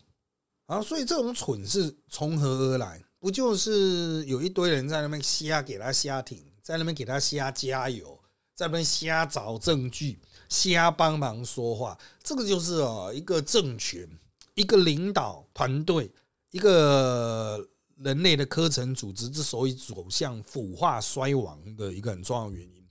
[0.66, 0.82] 啊？
[0.82, 3.02] 所以这种蠢是从何而来？
[3.18, 8.20] 不就是有一堆人在那边瞎给他瞎挺，在那边给他瞎加油，
[8.54, 10.18] 在那边瞎找证据，
[10.48, 14.08] 瞎帮忙说话，这个就是啊一个政权、
[14.54, 16.10] 一个领导团队、
[16.50, 22.86] 一个人类的科层组织之所以走向腐化衰亡的一个很重要原因。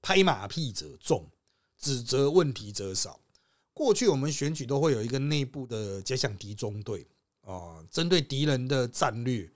[0.00, 1.28] 拍马屁者众，
[1.78, 3.20] 指责问题者少。
[3.72, 7.06] 过去我们选举都会有一个内部的假想敌中队
[7.42, 9.50] 啊，针对敌人的战略。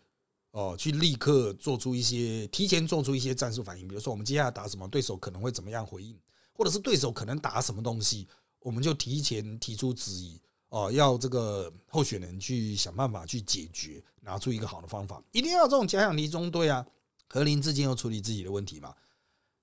[0.53, 6.15] 哦，去立刻做出一些提前做出一些战术反应，比如说我们接下来打什么，对手可能会怎么样回应，
[6.53, 8.29] 或者是对手可能打什么东西，
[8.61, 16.87] 我们就提前提出质疑哦，要这个候选人去想办法去解决，拿出一个好的方法，一定要这种假想敌中队啊。
[17.29, 18.95] 何林之间又处理自己的问题嘛？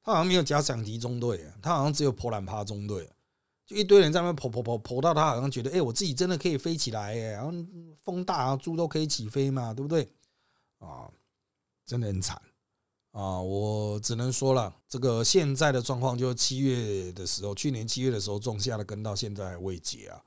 [0.02, 3.08] 他好像没有假想敌中队，他好像只有破烂趴中队，
[3.68, 7.52] 就一堆人在那跑跑跑跑到他好像觉得，哎，我自己真的可以飞起来，然后
[8.02, 10.12] 风大啊，猪都可以起飞嘛，对不对？
[10.80, 11.12] 啊，
[11.86, 12.42] 真的很惨
[13.12, 13.42] 啊！
[13.42, 20.22] 我只能说了，这个现在的状况，就是七月的时候，去年七月的时候种下的根，到现在未结啊！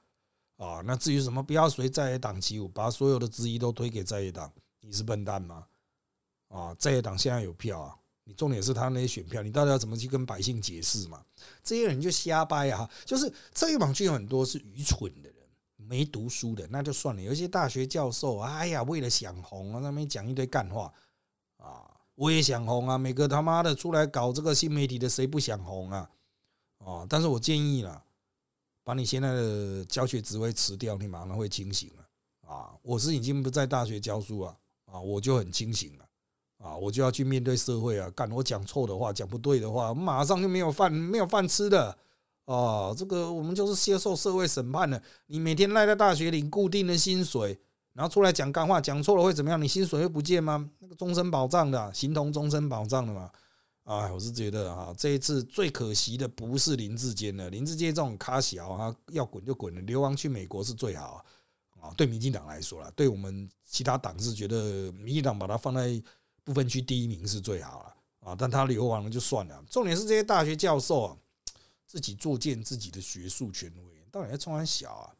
[0.57, 5.67] 啊，那至于什么不要随在野党起舞，把所有的质疑都推给在野党，你是笨蛋吗？
[6.49, 11.25] 啊，在野党现在有票啊，你重点是他那些选票，你到底要怎么去跟百姓解释嘛？
[11.63, 12.91] 这些人就瞎掰啊！
[13.05, 15.37] 就是这一网就有很多是愚蠢的人。
[15.77, 20.93] 没读书的那就算了，有一些大学教授，哎呀，为了想红啊，那边讲一堆干话，
[22.23, 26.09] 我也想红啊，每个他妈的出来搞这个新媒体的，谁不想红啊？
[26.79, 28.01] 哦，但是我建议了，
[28.85, 32.71] 把你现在的教学职位辞掉，你马上会清醒了啊！
[32.83, 36.05] 我是已经不在大学教书啊，啊，我就很清醒了
[36.59, 41.99] 啊，我就要去面对社会啊，干我讲错的话，讲不对的话，马上就没有饭没有饭吃的。
[42.45, 45.03] 哦，这个我们就是接受社会审判的。
[45.27, 47.59] 你每天赖在大学领固定的薪水，
[47.93, 49.61] 然后出来讲干话，讲错了会怎么样？
[49.61, 50.71] 你薪水会不见吗？
[50.79, 53.31] 那个终身保障的，形同终身保障的嘛。
[53.85, 61.25] 啊，我是觉得啊，这一次最可惜的不是林志坚了，林志坚这种咖小啊，要滚就滚了，流亡去美国是最好
[61.81, 61.93] 啊。
[61.97, 66.01] 对民进党来说了，对我们其他党是觉得民进党把他放在
[66.45, 67.95] 不分区第一名是最好了
[68.31, 68.37] 啊。
[68.39, 71.17] 但他流亡了就算了，重点是这些大学教授啊。
[71.85, 75.13] 自己作践自己的学术权威，到底在冲很小啊！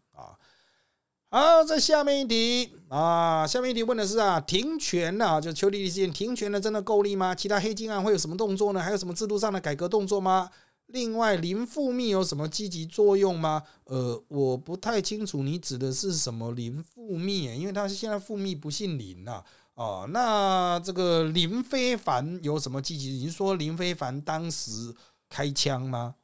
[1.35, 7.35] 好，在下面一题啊，下面一题问的是啊，停权啊，就邱丽丽事件停权了，真的够力吗？
[7.35, 8.83] 其他黑金案会有什么动作呢？
[8.83, 10.51] 还有什么制度上的改革动作吗？
[10.89, 13.63] 另外，零复密有什么积极作用吗？
[13.85, 20.05] 呃，我不太清楚你指的是什么零复密，因为他是现在复密不姓林呐啊。
[20.11, 23.13] 那这个林非凡有什么积极？
[23.13, 24.95] 你说林非凡当时
[25.31, 26.15] 开枪吗？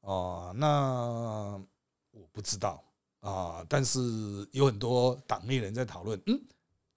[0.00, 1.56] 哦，那
[2.10, 2.82] 我不知道
[3.26, 3.98] 啊，但是
[4.52, 6.40] 有很多党内人在讨论，嗯，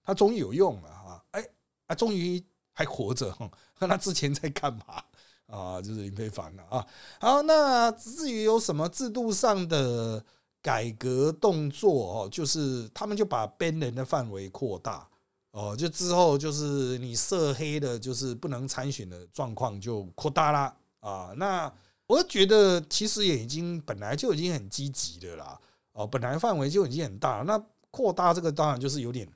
[0.04, 1.44] 他终于有用了啊，哎，
[1.88, 2.40] 啊，终于
[2.72, 3.36] 还活着，
[3.80, 5.02] 那他之前在干嘛
[5.46, 5.82] 啊？
[5.82, 6.86] 就是林非凡了啊。
[7.20, 10.24] 好，那至于有什么制度上的
[10.62, 15.08] 改革动作哦，就是他们就把编人的范围扩大
[15.50, 21.72] 哦，就之后就是你涉黑的，就是不能参选的状况就扩大啦啊，那。
[22.10, 25.56] 我觉得其实也已经本来就已经很积极的啦，
[25.92, 29.28] 哦，本来范围就已经很大，那扩大这个当然就是有点，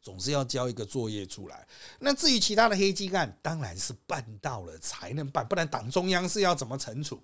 [0.00, 1.66] 总是要交一个作业出来。
[1.98, 7.22] 那至于其他的黑金案，当然是办到了才能办，不然党中央是要怎么惩处？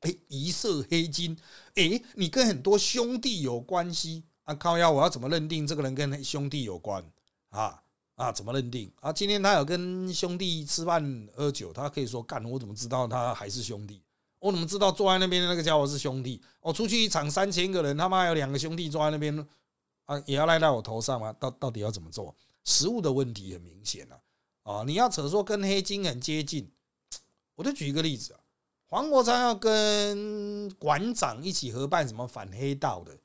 [0.00, 1.36] 哎，疑涉黑金，
[1.74, 4.54] 哎，你跟很多兄弟有关系啊？
[4.54, 7.04] 靠腰，我要怎么认定这个人跟兄弟有关
[7.50, 7.82] 啊？
[8.16, 9.12] 啊，怎么认定啊？
[9.12, 14.02] 今天他有跟兄弟吃饭喝酒，他可以说干，我怎么知道他还是兄弟？
[14.42, 16.42] 我怎么知道坐在那边的那个家伙是兄弟？
[16.60, 19.38] 我出去一场三千个人，他妈有两个兄弟坐在那边
[20.04, 21.32] 啊，也要赖在我头上吗？
[21.38, 22.34] 到到底要怎么做？
[22.64, 24.20] 食物的问题很明显了
[24.64, 24.82] 啊！
[24.84, 26.68] 你要扯说跟黑金很接近，
[27.54, 28.40] 我就举一个例子啊，
[28.88, 33.16] 黄国昌要跟馆长一起合办什么反黑道的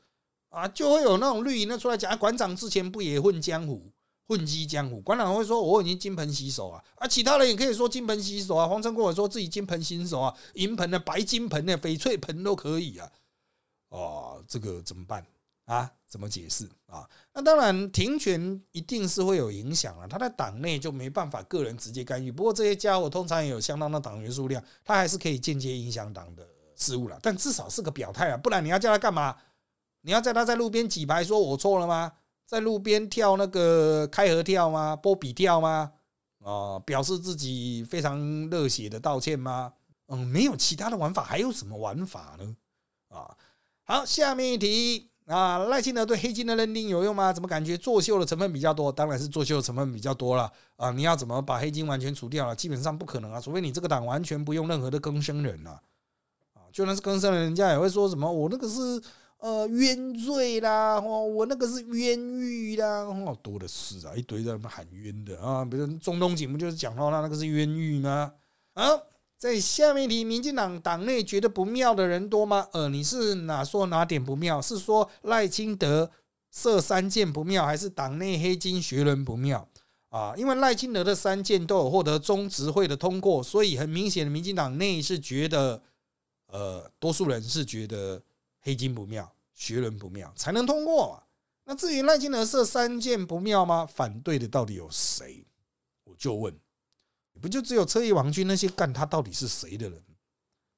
[0.50, 3.92] 啊，就会有那种绿营的出来讲，馆长之前不也混江湖、
[4.28, 5.00] 混迹江湖？
[5.02, 8.68] 馆长会说我已经金盆洗手啊，啊，其他人也可以说金盆洗手啊。
[8.68, 13.10] 黄成国说自己金盆洗手啊，银盆的、白金盆的、翡翠盆都可以啊。
[13.90, 15.26] 哦，这个怎么办
[15.66, 15.90] 啊？
[16.06, 17.08] 怎么解释啊？
[17.34, 20.08] 那当然，停权一定是会有影响了。
[20.08, 22.32] 他在党内就没办法个人直接干预。
[22.32, 27.20] 不过这些家伙通常也有相当的党员数量，他还是可以间接影响党的事务了。
[27.22, 29.36] 但至少是个表态啊，不然你要叫他干嘛？
[30.02, 32.14] 你要叫他在路边挤牌说我错了吗？
[32.48, 34.96] 在路边跳那个开合跳吗？
[34.96, 35.92] 波比跳吗？
[36.44, 39.74] 啊，表示自己非常热血的道歉吗？
[40.08, 42.56] 嗯，没有其他的玩法，还有什么玩法呢？
[43.10, 43.36] 啊？
[43.84, 47.34] 好，下面一题啊，赖清德对黑金的认定有用吗？
[47.34, 48.90] 怎么感觉作秀的成分比较多？
[48.90, 50.90] 当然是作秀的成分比较多了啊！
[50.92, 52.56] 你要怎么把黑金完全除掉了？
[52.56, 55.72] 基本上不可能啊，除非你这个党完全不用任何的更生人了
[56.54, 56.64] 啊！
[56.72, 59.02] 就算是更生人，人家也会说什么我那个是
[59.40, 68.34] 呃冤罪啦，哦，我那个是冤狱啦，好多的是啊，一堆在那喊冤的啊，比如中东锦不就是讲到他那个是冤狱吗？
[68.74, 68.84] 啊？
[69.38, 72.68] 在下面一题，民进党党内觉得不妙的人多吗？
[72.74, 74.60] 呃，你是哪说哪点不妙？
[74.60, 76.10] 是说赖清德
[76.52, 79.70] 设三件不妙，还是党内黑金学人不妙
[80.10, 80.34] 啊？
[80.36, 85.84] 因为赖清德的三件都有获得中执会的通过，所以很明显的，民进党内是觉得，
[86.48, 88.20] 呃，多数人是觉得
[88.68, 91.24] 黑金不妙，学人不妙才能通过。
[91.64, 93.86] 那至于赖清德设三件不妙吗？
[93.86, 95.48] 反对的到底有谁？
[96.04, 96.54] 我就问。
[97.40, 100.04] 不就只有车翼王军那些干他到底是谁的人？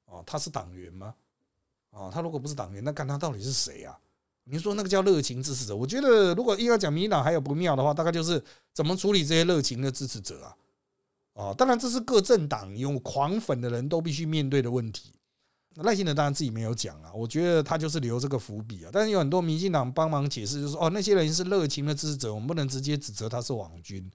[0.04, 1.12] 哦，他是党员吗？
[1.90, 3.98] 哦，他如果不是党员，那干他到底是谁啊？
[4.44, 5.74] 你说那个叫热情支持者？
[5.74, 8.40] 我觉得如果硬要讲民党还有不妙的话，大概就是
[8.72, 10.56] 怎么处理这些热情的支持者啊？
[11.32, 15.12] 哦，当然这是各政党有狂粉的人都必须面对的问题。
[15.76, 18.90] 赖清德当然自己没有讲啊，我觉得他就是留这个伏笔啊。
[18.92, 24.10] 但是有很多民进党帮忙解释，就是说哦，那些人是热情的支持者，我们不能直接指责他是网军。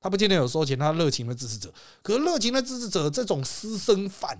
[0.00, 4.38] 他不见得有收钱，他热情的支持者，可热情的支持者这种私生饭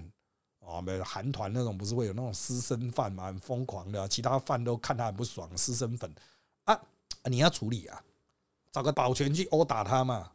[0.60, 6.14] 啊，没有韩团那种不是会有那种私生饭嘛，很疯狂的，其他饭都看他很不爽，私生粉
[6.64, 6.78] 啊，
[7.24, 8.00] 你要处理啊，
[8.70, 10.30] 找个保全去殴打他嘛，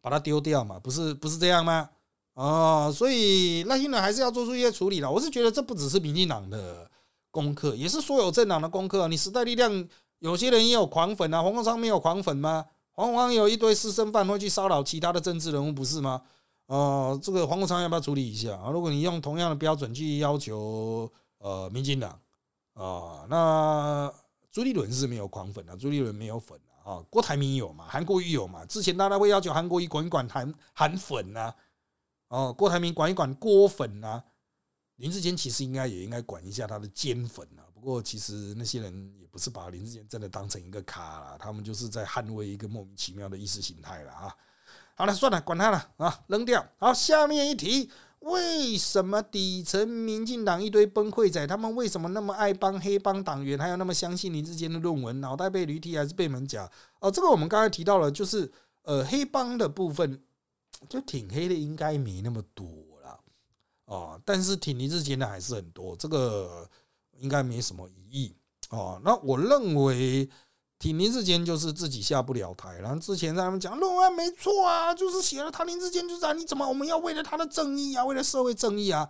[0.00, 1.90] 把他丢掉嘛，不是不是这样吗？
[2.34, 5.10] 哦，所以赖清德还是要做出一些处理的。
[5.10, 6.90] 我是觉得这不只是民进党的
[7.30, 9.06] 功课，也是所有政党的功课。
[9.08, 9.88] 你时代力量
[10.20, 12.64] 有些人也有狂粉啊，黄国昌没有狂粉吗？
[12.92, 16.22] 黄黄有一堆私生饭会去骚扰其他的政治人物，不是吗？
[16.66, 18.70] 呃，这个黄国昌要不要处理一下啊？
[18.70, 22.18] 如果你用同样的标准去要求呃民进党
[22.74, 24.12] 啊，那
[24.50, 27.02] 朱立伦是没有狂粉的，朱立伦没有粉啊。
[27.10, 27.84] 郭台铭有嘛？
[27.88, 28.64] 韩国瑜有嘛？
[28.66, 31.52] 之前大家会要求韩国瑜管一管韩韩粉呐，
[32.32, 34.22] 哦，郭台铭管一管郭粉呐，
[34.96, 37.60] 林志坚其实应该也应该管一下他的奸粉啊。
[37.74, 44.34] 不过，其实那些人也不是把林志坚真的当成一个咖了，他们就是在捍卫一个莫名其妙的意识形态了啊！
[44.94, 46.66] 好了，算了，管他了啊，扔掉。
[46.78, 55.20] 好，下面一题：为什么底层民进党一堆崩溃仔，他们为什么那么爱帮黑帮党员，还有那么相信林志坚的论文？
[55.20, 56.70] 脑袋被驴踢还是被门夹？
[57.00, 58.50] 哦，这个我们刚才提到了，就是
[58.84, 60.22] 呃，黑帮的部分
[60.88, 62.66] 就挺黑的，应该没那么多
[63.02, 63.20] 了
[63.86, 65.96] 哦，但是挺林志坚的还是很多。
[65.96, 66.68] 这个。
[67.18, 68.36] 应该没什么疑义
[68.70, 69.00] 哦。
[69.04, 70.28] 那我认为，
[70.76, 72.80] 挺林志坚就是自己下不了台。
[72.80, 79.08] 然后之前在他们讲论文没错啊，就是写了他林志坚就是啊，你怎么我们要为了他的正义啊，为了社会正义啊，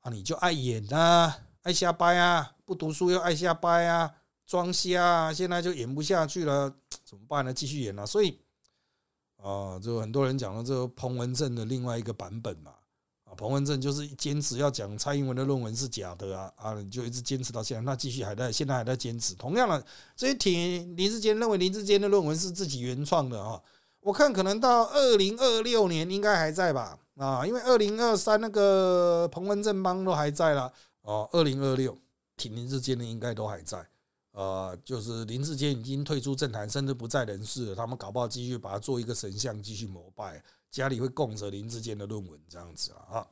[0.00, 4.12] 啊你就爱演啊，爱瞎掰啊，不读书又爱瞎掰啊，
[4.46, 6.70] 装瞎啊，现在就演不下去了，
[7.02, 7.54] 怎么办呢？
[7.54, 8.04] 继续演啊。
[8.04, 8.38] 所以
[9.46, 12.72] 啊，就很多人讲了这个彭文正的另外一个版本嘛。
[13.24, 19.34] 啊，彭文正就是坚持要讲蔡英文的论文是假的啊啊，就一直坚持到现在，那继续还在，现在还在坚持。
[19.34, 19.84] 同样的，
[20.16, 23.60] 这些挺林志坚认为林志坚的论文是自己原创的啊，
[24.00, 30.72] 我看可能到二零二六年应该还在吧啊，因为二零二三那个彭文正帮都还在了
[31.02, 31.96] 哦，二零二六
[32.36, 33.86] 挺林志坚的应该都还在。
[34.36, 40.44] 呃，就是林志坚已经退出政坛，甚至不在人世了，他们搞不好继续把他做一个神像，继续膜拜。
[40.70, 43.26] 家里会供着林志坚的论文这样子啊，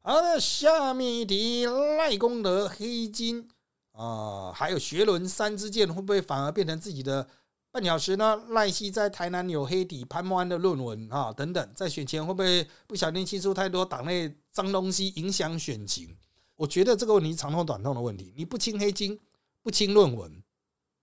[0.00, 3.46] 好的，下面一题赖功德黑金
[3.92, 7.28] 啊，还有学伦三支箭会不会反而变成自己的
[7.70, 8.40] 半小时呢？
[8.48, 16.16] 赖希在台南有黑底潘安的论文啊等等，在选前会不会不小心清出太多党内脏东西，影响选情？
[16.56, 19.20] 我觉得这个问题长痛短痛的问题，你不清黑金，
[19.68, 20.42] 不清论文，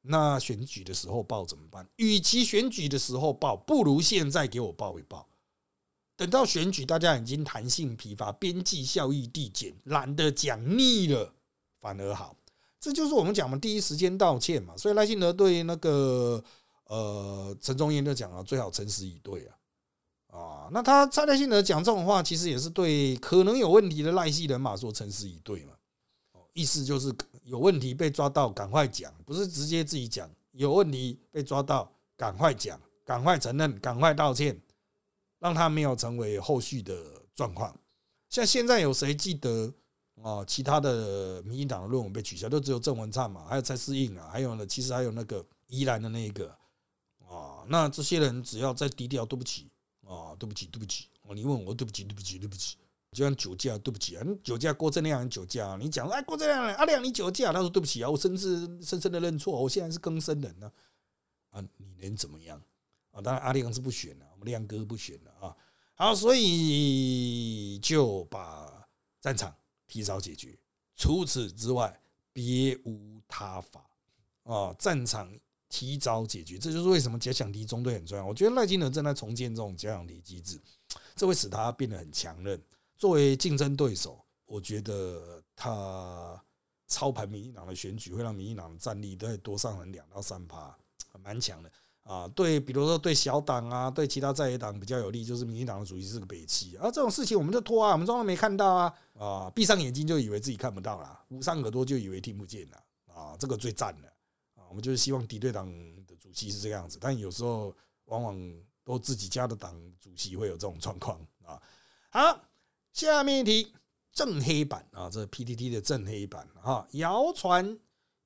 [0.01, 1.87] 那选举的时候报怎么办？
[1.97, 5.29] 与其选举的时候报，不如现在给我报一报。
[6.15, 11.31] 等到选举，大家已经弹性疲乏，边际效益递减，懒得讲腻了，
[11.79, 12.35] 反而好。
[12.79, 14.75] 这就是我们讲的第一时间道歉嘛。
[14.75, 16.43] 所以赖幸德对那个
[16.85, 19.55] 呃陈忠燕就讲了，最好诚实以对啊。
[20.35, 25.73] 啊，那他蔡赖幸德讲这种话，其实也是对可能有问题的赖系人马说诚实以对嘛。
[26.55, 30.29] 意思就是有问题被抓到，赶快讲，不是直接自己讲。
[30.53, 34.59] 有问题被抓到，赶快讲，赶快承认，赶快道歉。
[35.37, 37.77] 让他没有成为后续的状况。
[38.29, 39.71] 像现在有谁记得
[40.23, 40.43] 啊？
[40.45, 46.49] 其他的民进党的论文被取消，都只有郑文灿嘛，还有蔡适应啊，还有呢，其实还有那个宜兰的那一个
[47.27, 47.63] 啊。
[47.67, 49.69] 那这些人只要再低调，对不起
[50.07, 51.09] 啊，对不起，对不起。
[51.23, 52.77] 哦你问我对不起，对不起，对不起。
[53.15, 60.71] 就像酒驾，对不起啊，酒驾郭正亮酒驾，你讲哎郭正亮阿亮你酒驾，他说对不起啊，我深深深深的认错，我现在是更生人呢
[61.49, 62.61] 啊，你能怎么样
[63.11, 63.21] 啊？
[63.21, 64.25] 当然阿亮是不选了。
[64.45, 65.57] 亮哥不选了啊，
[65.95, 68.87] 好，所以就把
[69.19, 69.51] 战场
[69.87, 70.55] 提早解决，
[70.95, 71.99] 除此之外
[72.31, 73.83] 别无他法
[74.43, 74.71] 啊！
[74.77, 75.27] 战场
[75.67, 78.23] 提早解决，这就是为什么假想敌中队很重要。
[78.23, 80.61] 我觉得赖金德正在重建这种假想敌机制，
[81.15, 82.61] 这会使他变得很强韧。
[82.97, 86.41] 作为竞争对手，我觉得他
[86.87, 90.75] 操盘民进党的选举，会让民进党的战力再多上了两到三趴，
[91.21, 91.71] 蛮强的。
[92.03, 104.07] 啊，对，比如说对小党啊，对其他在野党比较有利，就是民进党的主席是个北七啊，这种事情我们就拖啊，我们装作没看到啊，啊，闭上眼睛就以为自己看不到了，捂上耳朵就以为听不见了，啊，这个最赞了，
[104.53, 105.67] 啊，我们就是希望敌对党
[106.05, 107.75] 的主席是这个样子，但有时候
[108.05, 111.59] 往往都自己家的党主席会有这种状况啊。
[112.11, 112.39] 好，
[112.95, 113.73] 下面一题
[114.13, 117.77] 正黑板啊，这是 PTT 的正黑板啊，谣传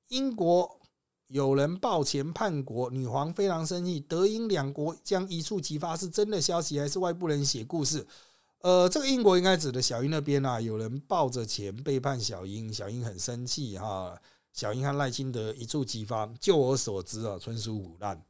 [0.08, 0.78] 英国。
[1.26, 8.04] 有人抱钱叛国，女皇非常生气，德英两国将一触即发，是真的消息还是外部人写故事？
[8.60, 14.20] 呃，这个英国应该指的小英那边啊，有人抱着钱背叛小英，小英很生气哈，
[14.52, 16.26] 小英和赖清德一触即发。
[16.40, 18.20] 就我所知啊，纯属胡乱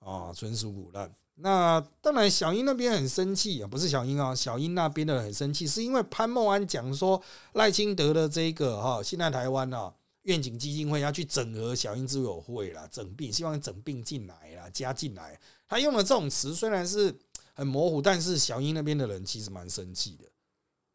[0.00, 1.12] 啊，纯属胡乱。
[1.42, 7.20] 那当然，小英那边很生气啊，不是小英啊，小英那边的很生气，是因为潘孟安讲说
[7.54, 9.92] 赖清德的这个哈，现在台湾啊。
[10.24, 15.40] 愿景基金会要去整合小英之友会啦，整并，希望整并进来啦，加进来。
[15.66, 17.12] 他用了这种词，虽然是
[17.54, 20.26] 很模糊，但是小英那边的人其实蛮生气的。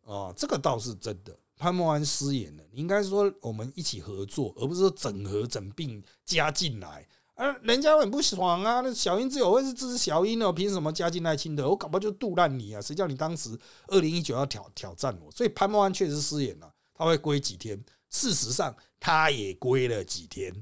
[0.03, 1.35] 哦，这个倒是真的。
[1.57, 7.05] 潘孟安失言了，你应该说我们一起合作，而不是说整合、整并、加进来。
[7.36, 11.67] 而人家很不爽啊，那小英之友会是支持小英的，凭什么加进来亲的？
[11.67, 12.81] 我搞不好就杜烂你啊！
[12.81, 13.57] 谁叫你当时
[13.88, 15.29] 二零一九要挑挑战我？
[15.31, 17.77] 所以潘孟安确实失言了，他会归几天。
[18.09, 20.53] 事实上，他也归了几天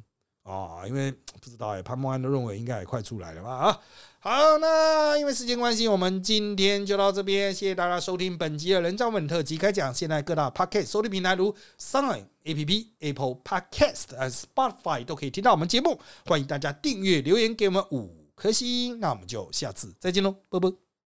[0.41, 3.51] 啊，因为不知道哎，潘孟安的论文应该也快出来了吧？
[3.51, 3.79] 啊，
[4.25, 9.93] 好，那因为时间关系，我们今天就到这边，谢谢大家收听本集的人造本特辑开讲。
[9.93, 18.97] 现在各大 Podcast 收听平台如 Sound A P P、Apple Podcast、和 Spotify 都可以听到我们节目，欢迎大家订阅、留言给我们五颗星。
[19.01, 20.82] 那我们就下次再见喽，拜拜。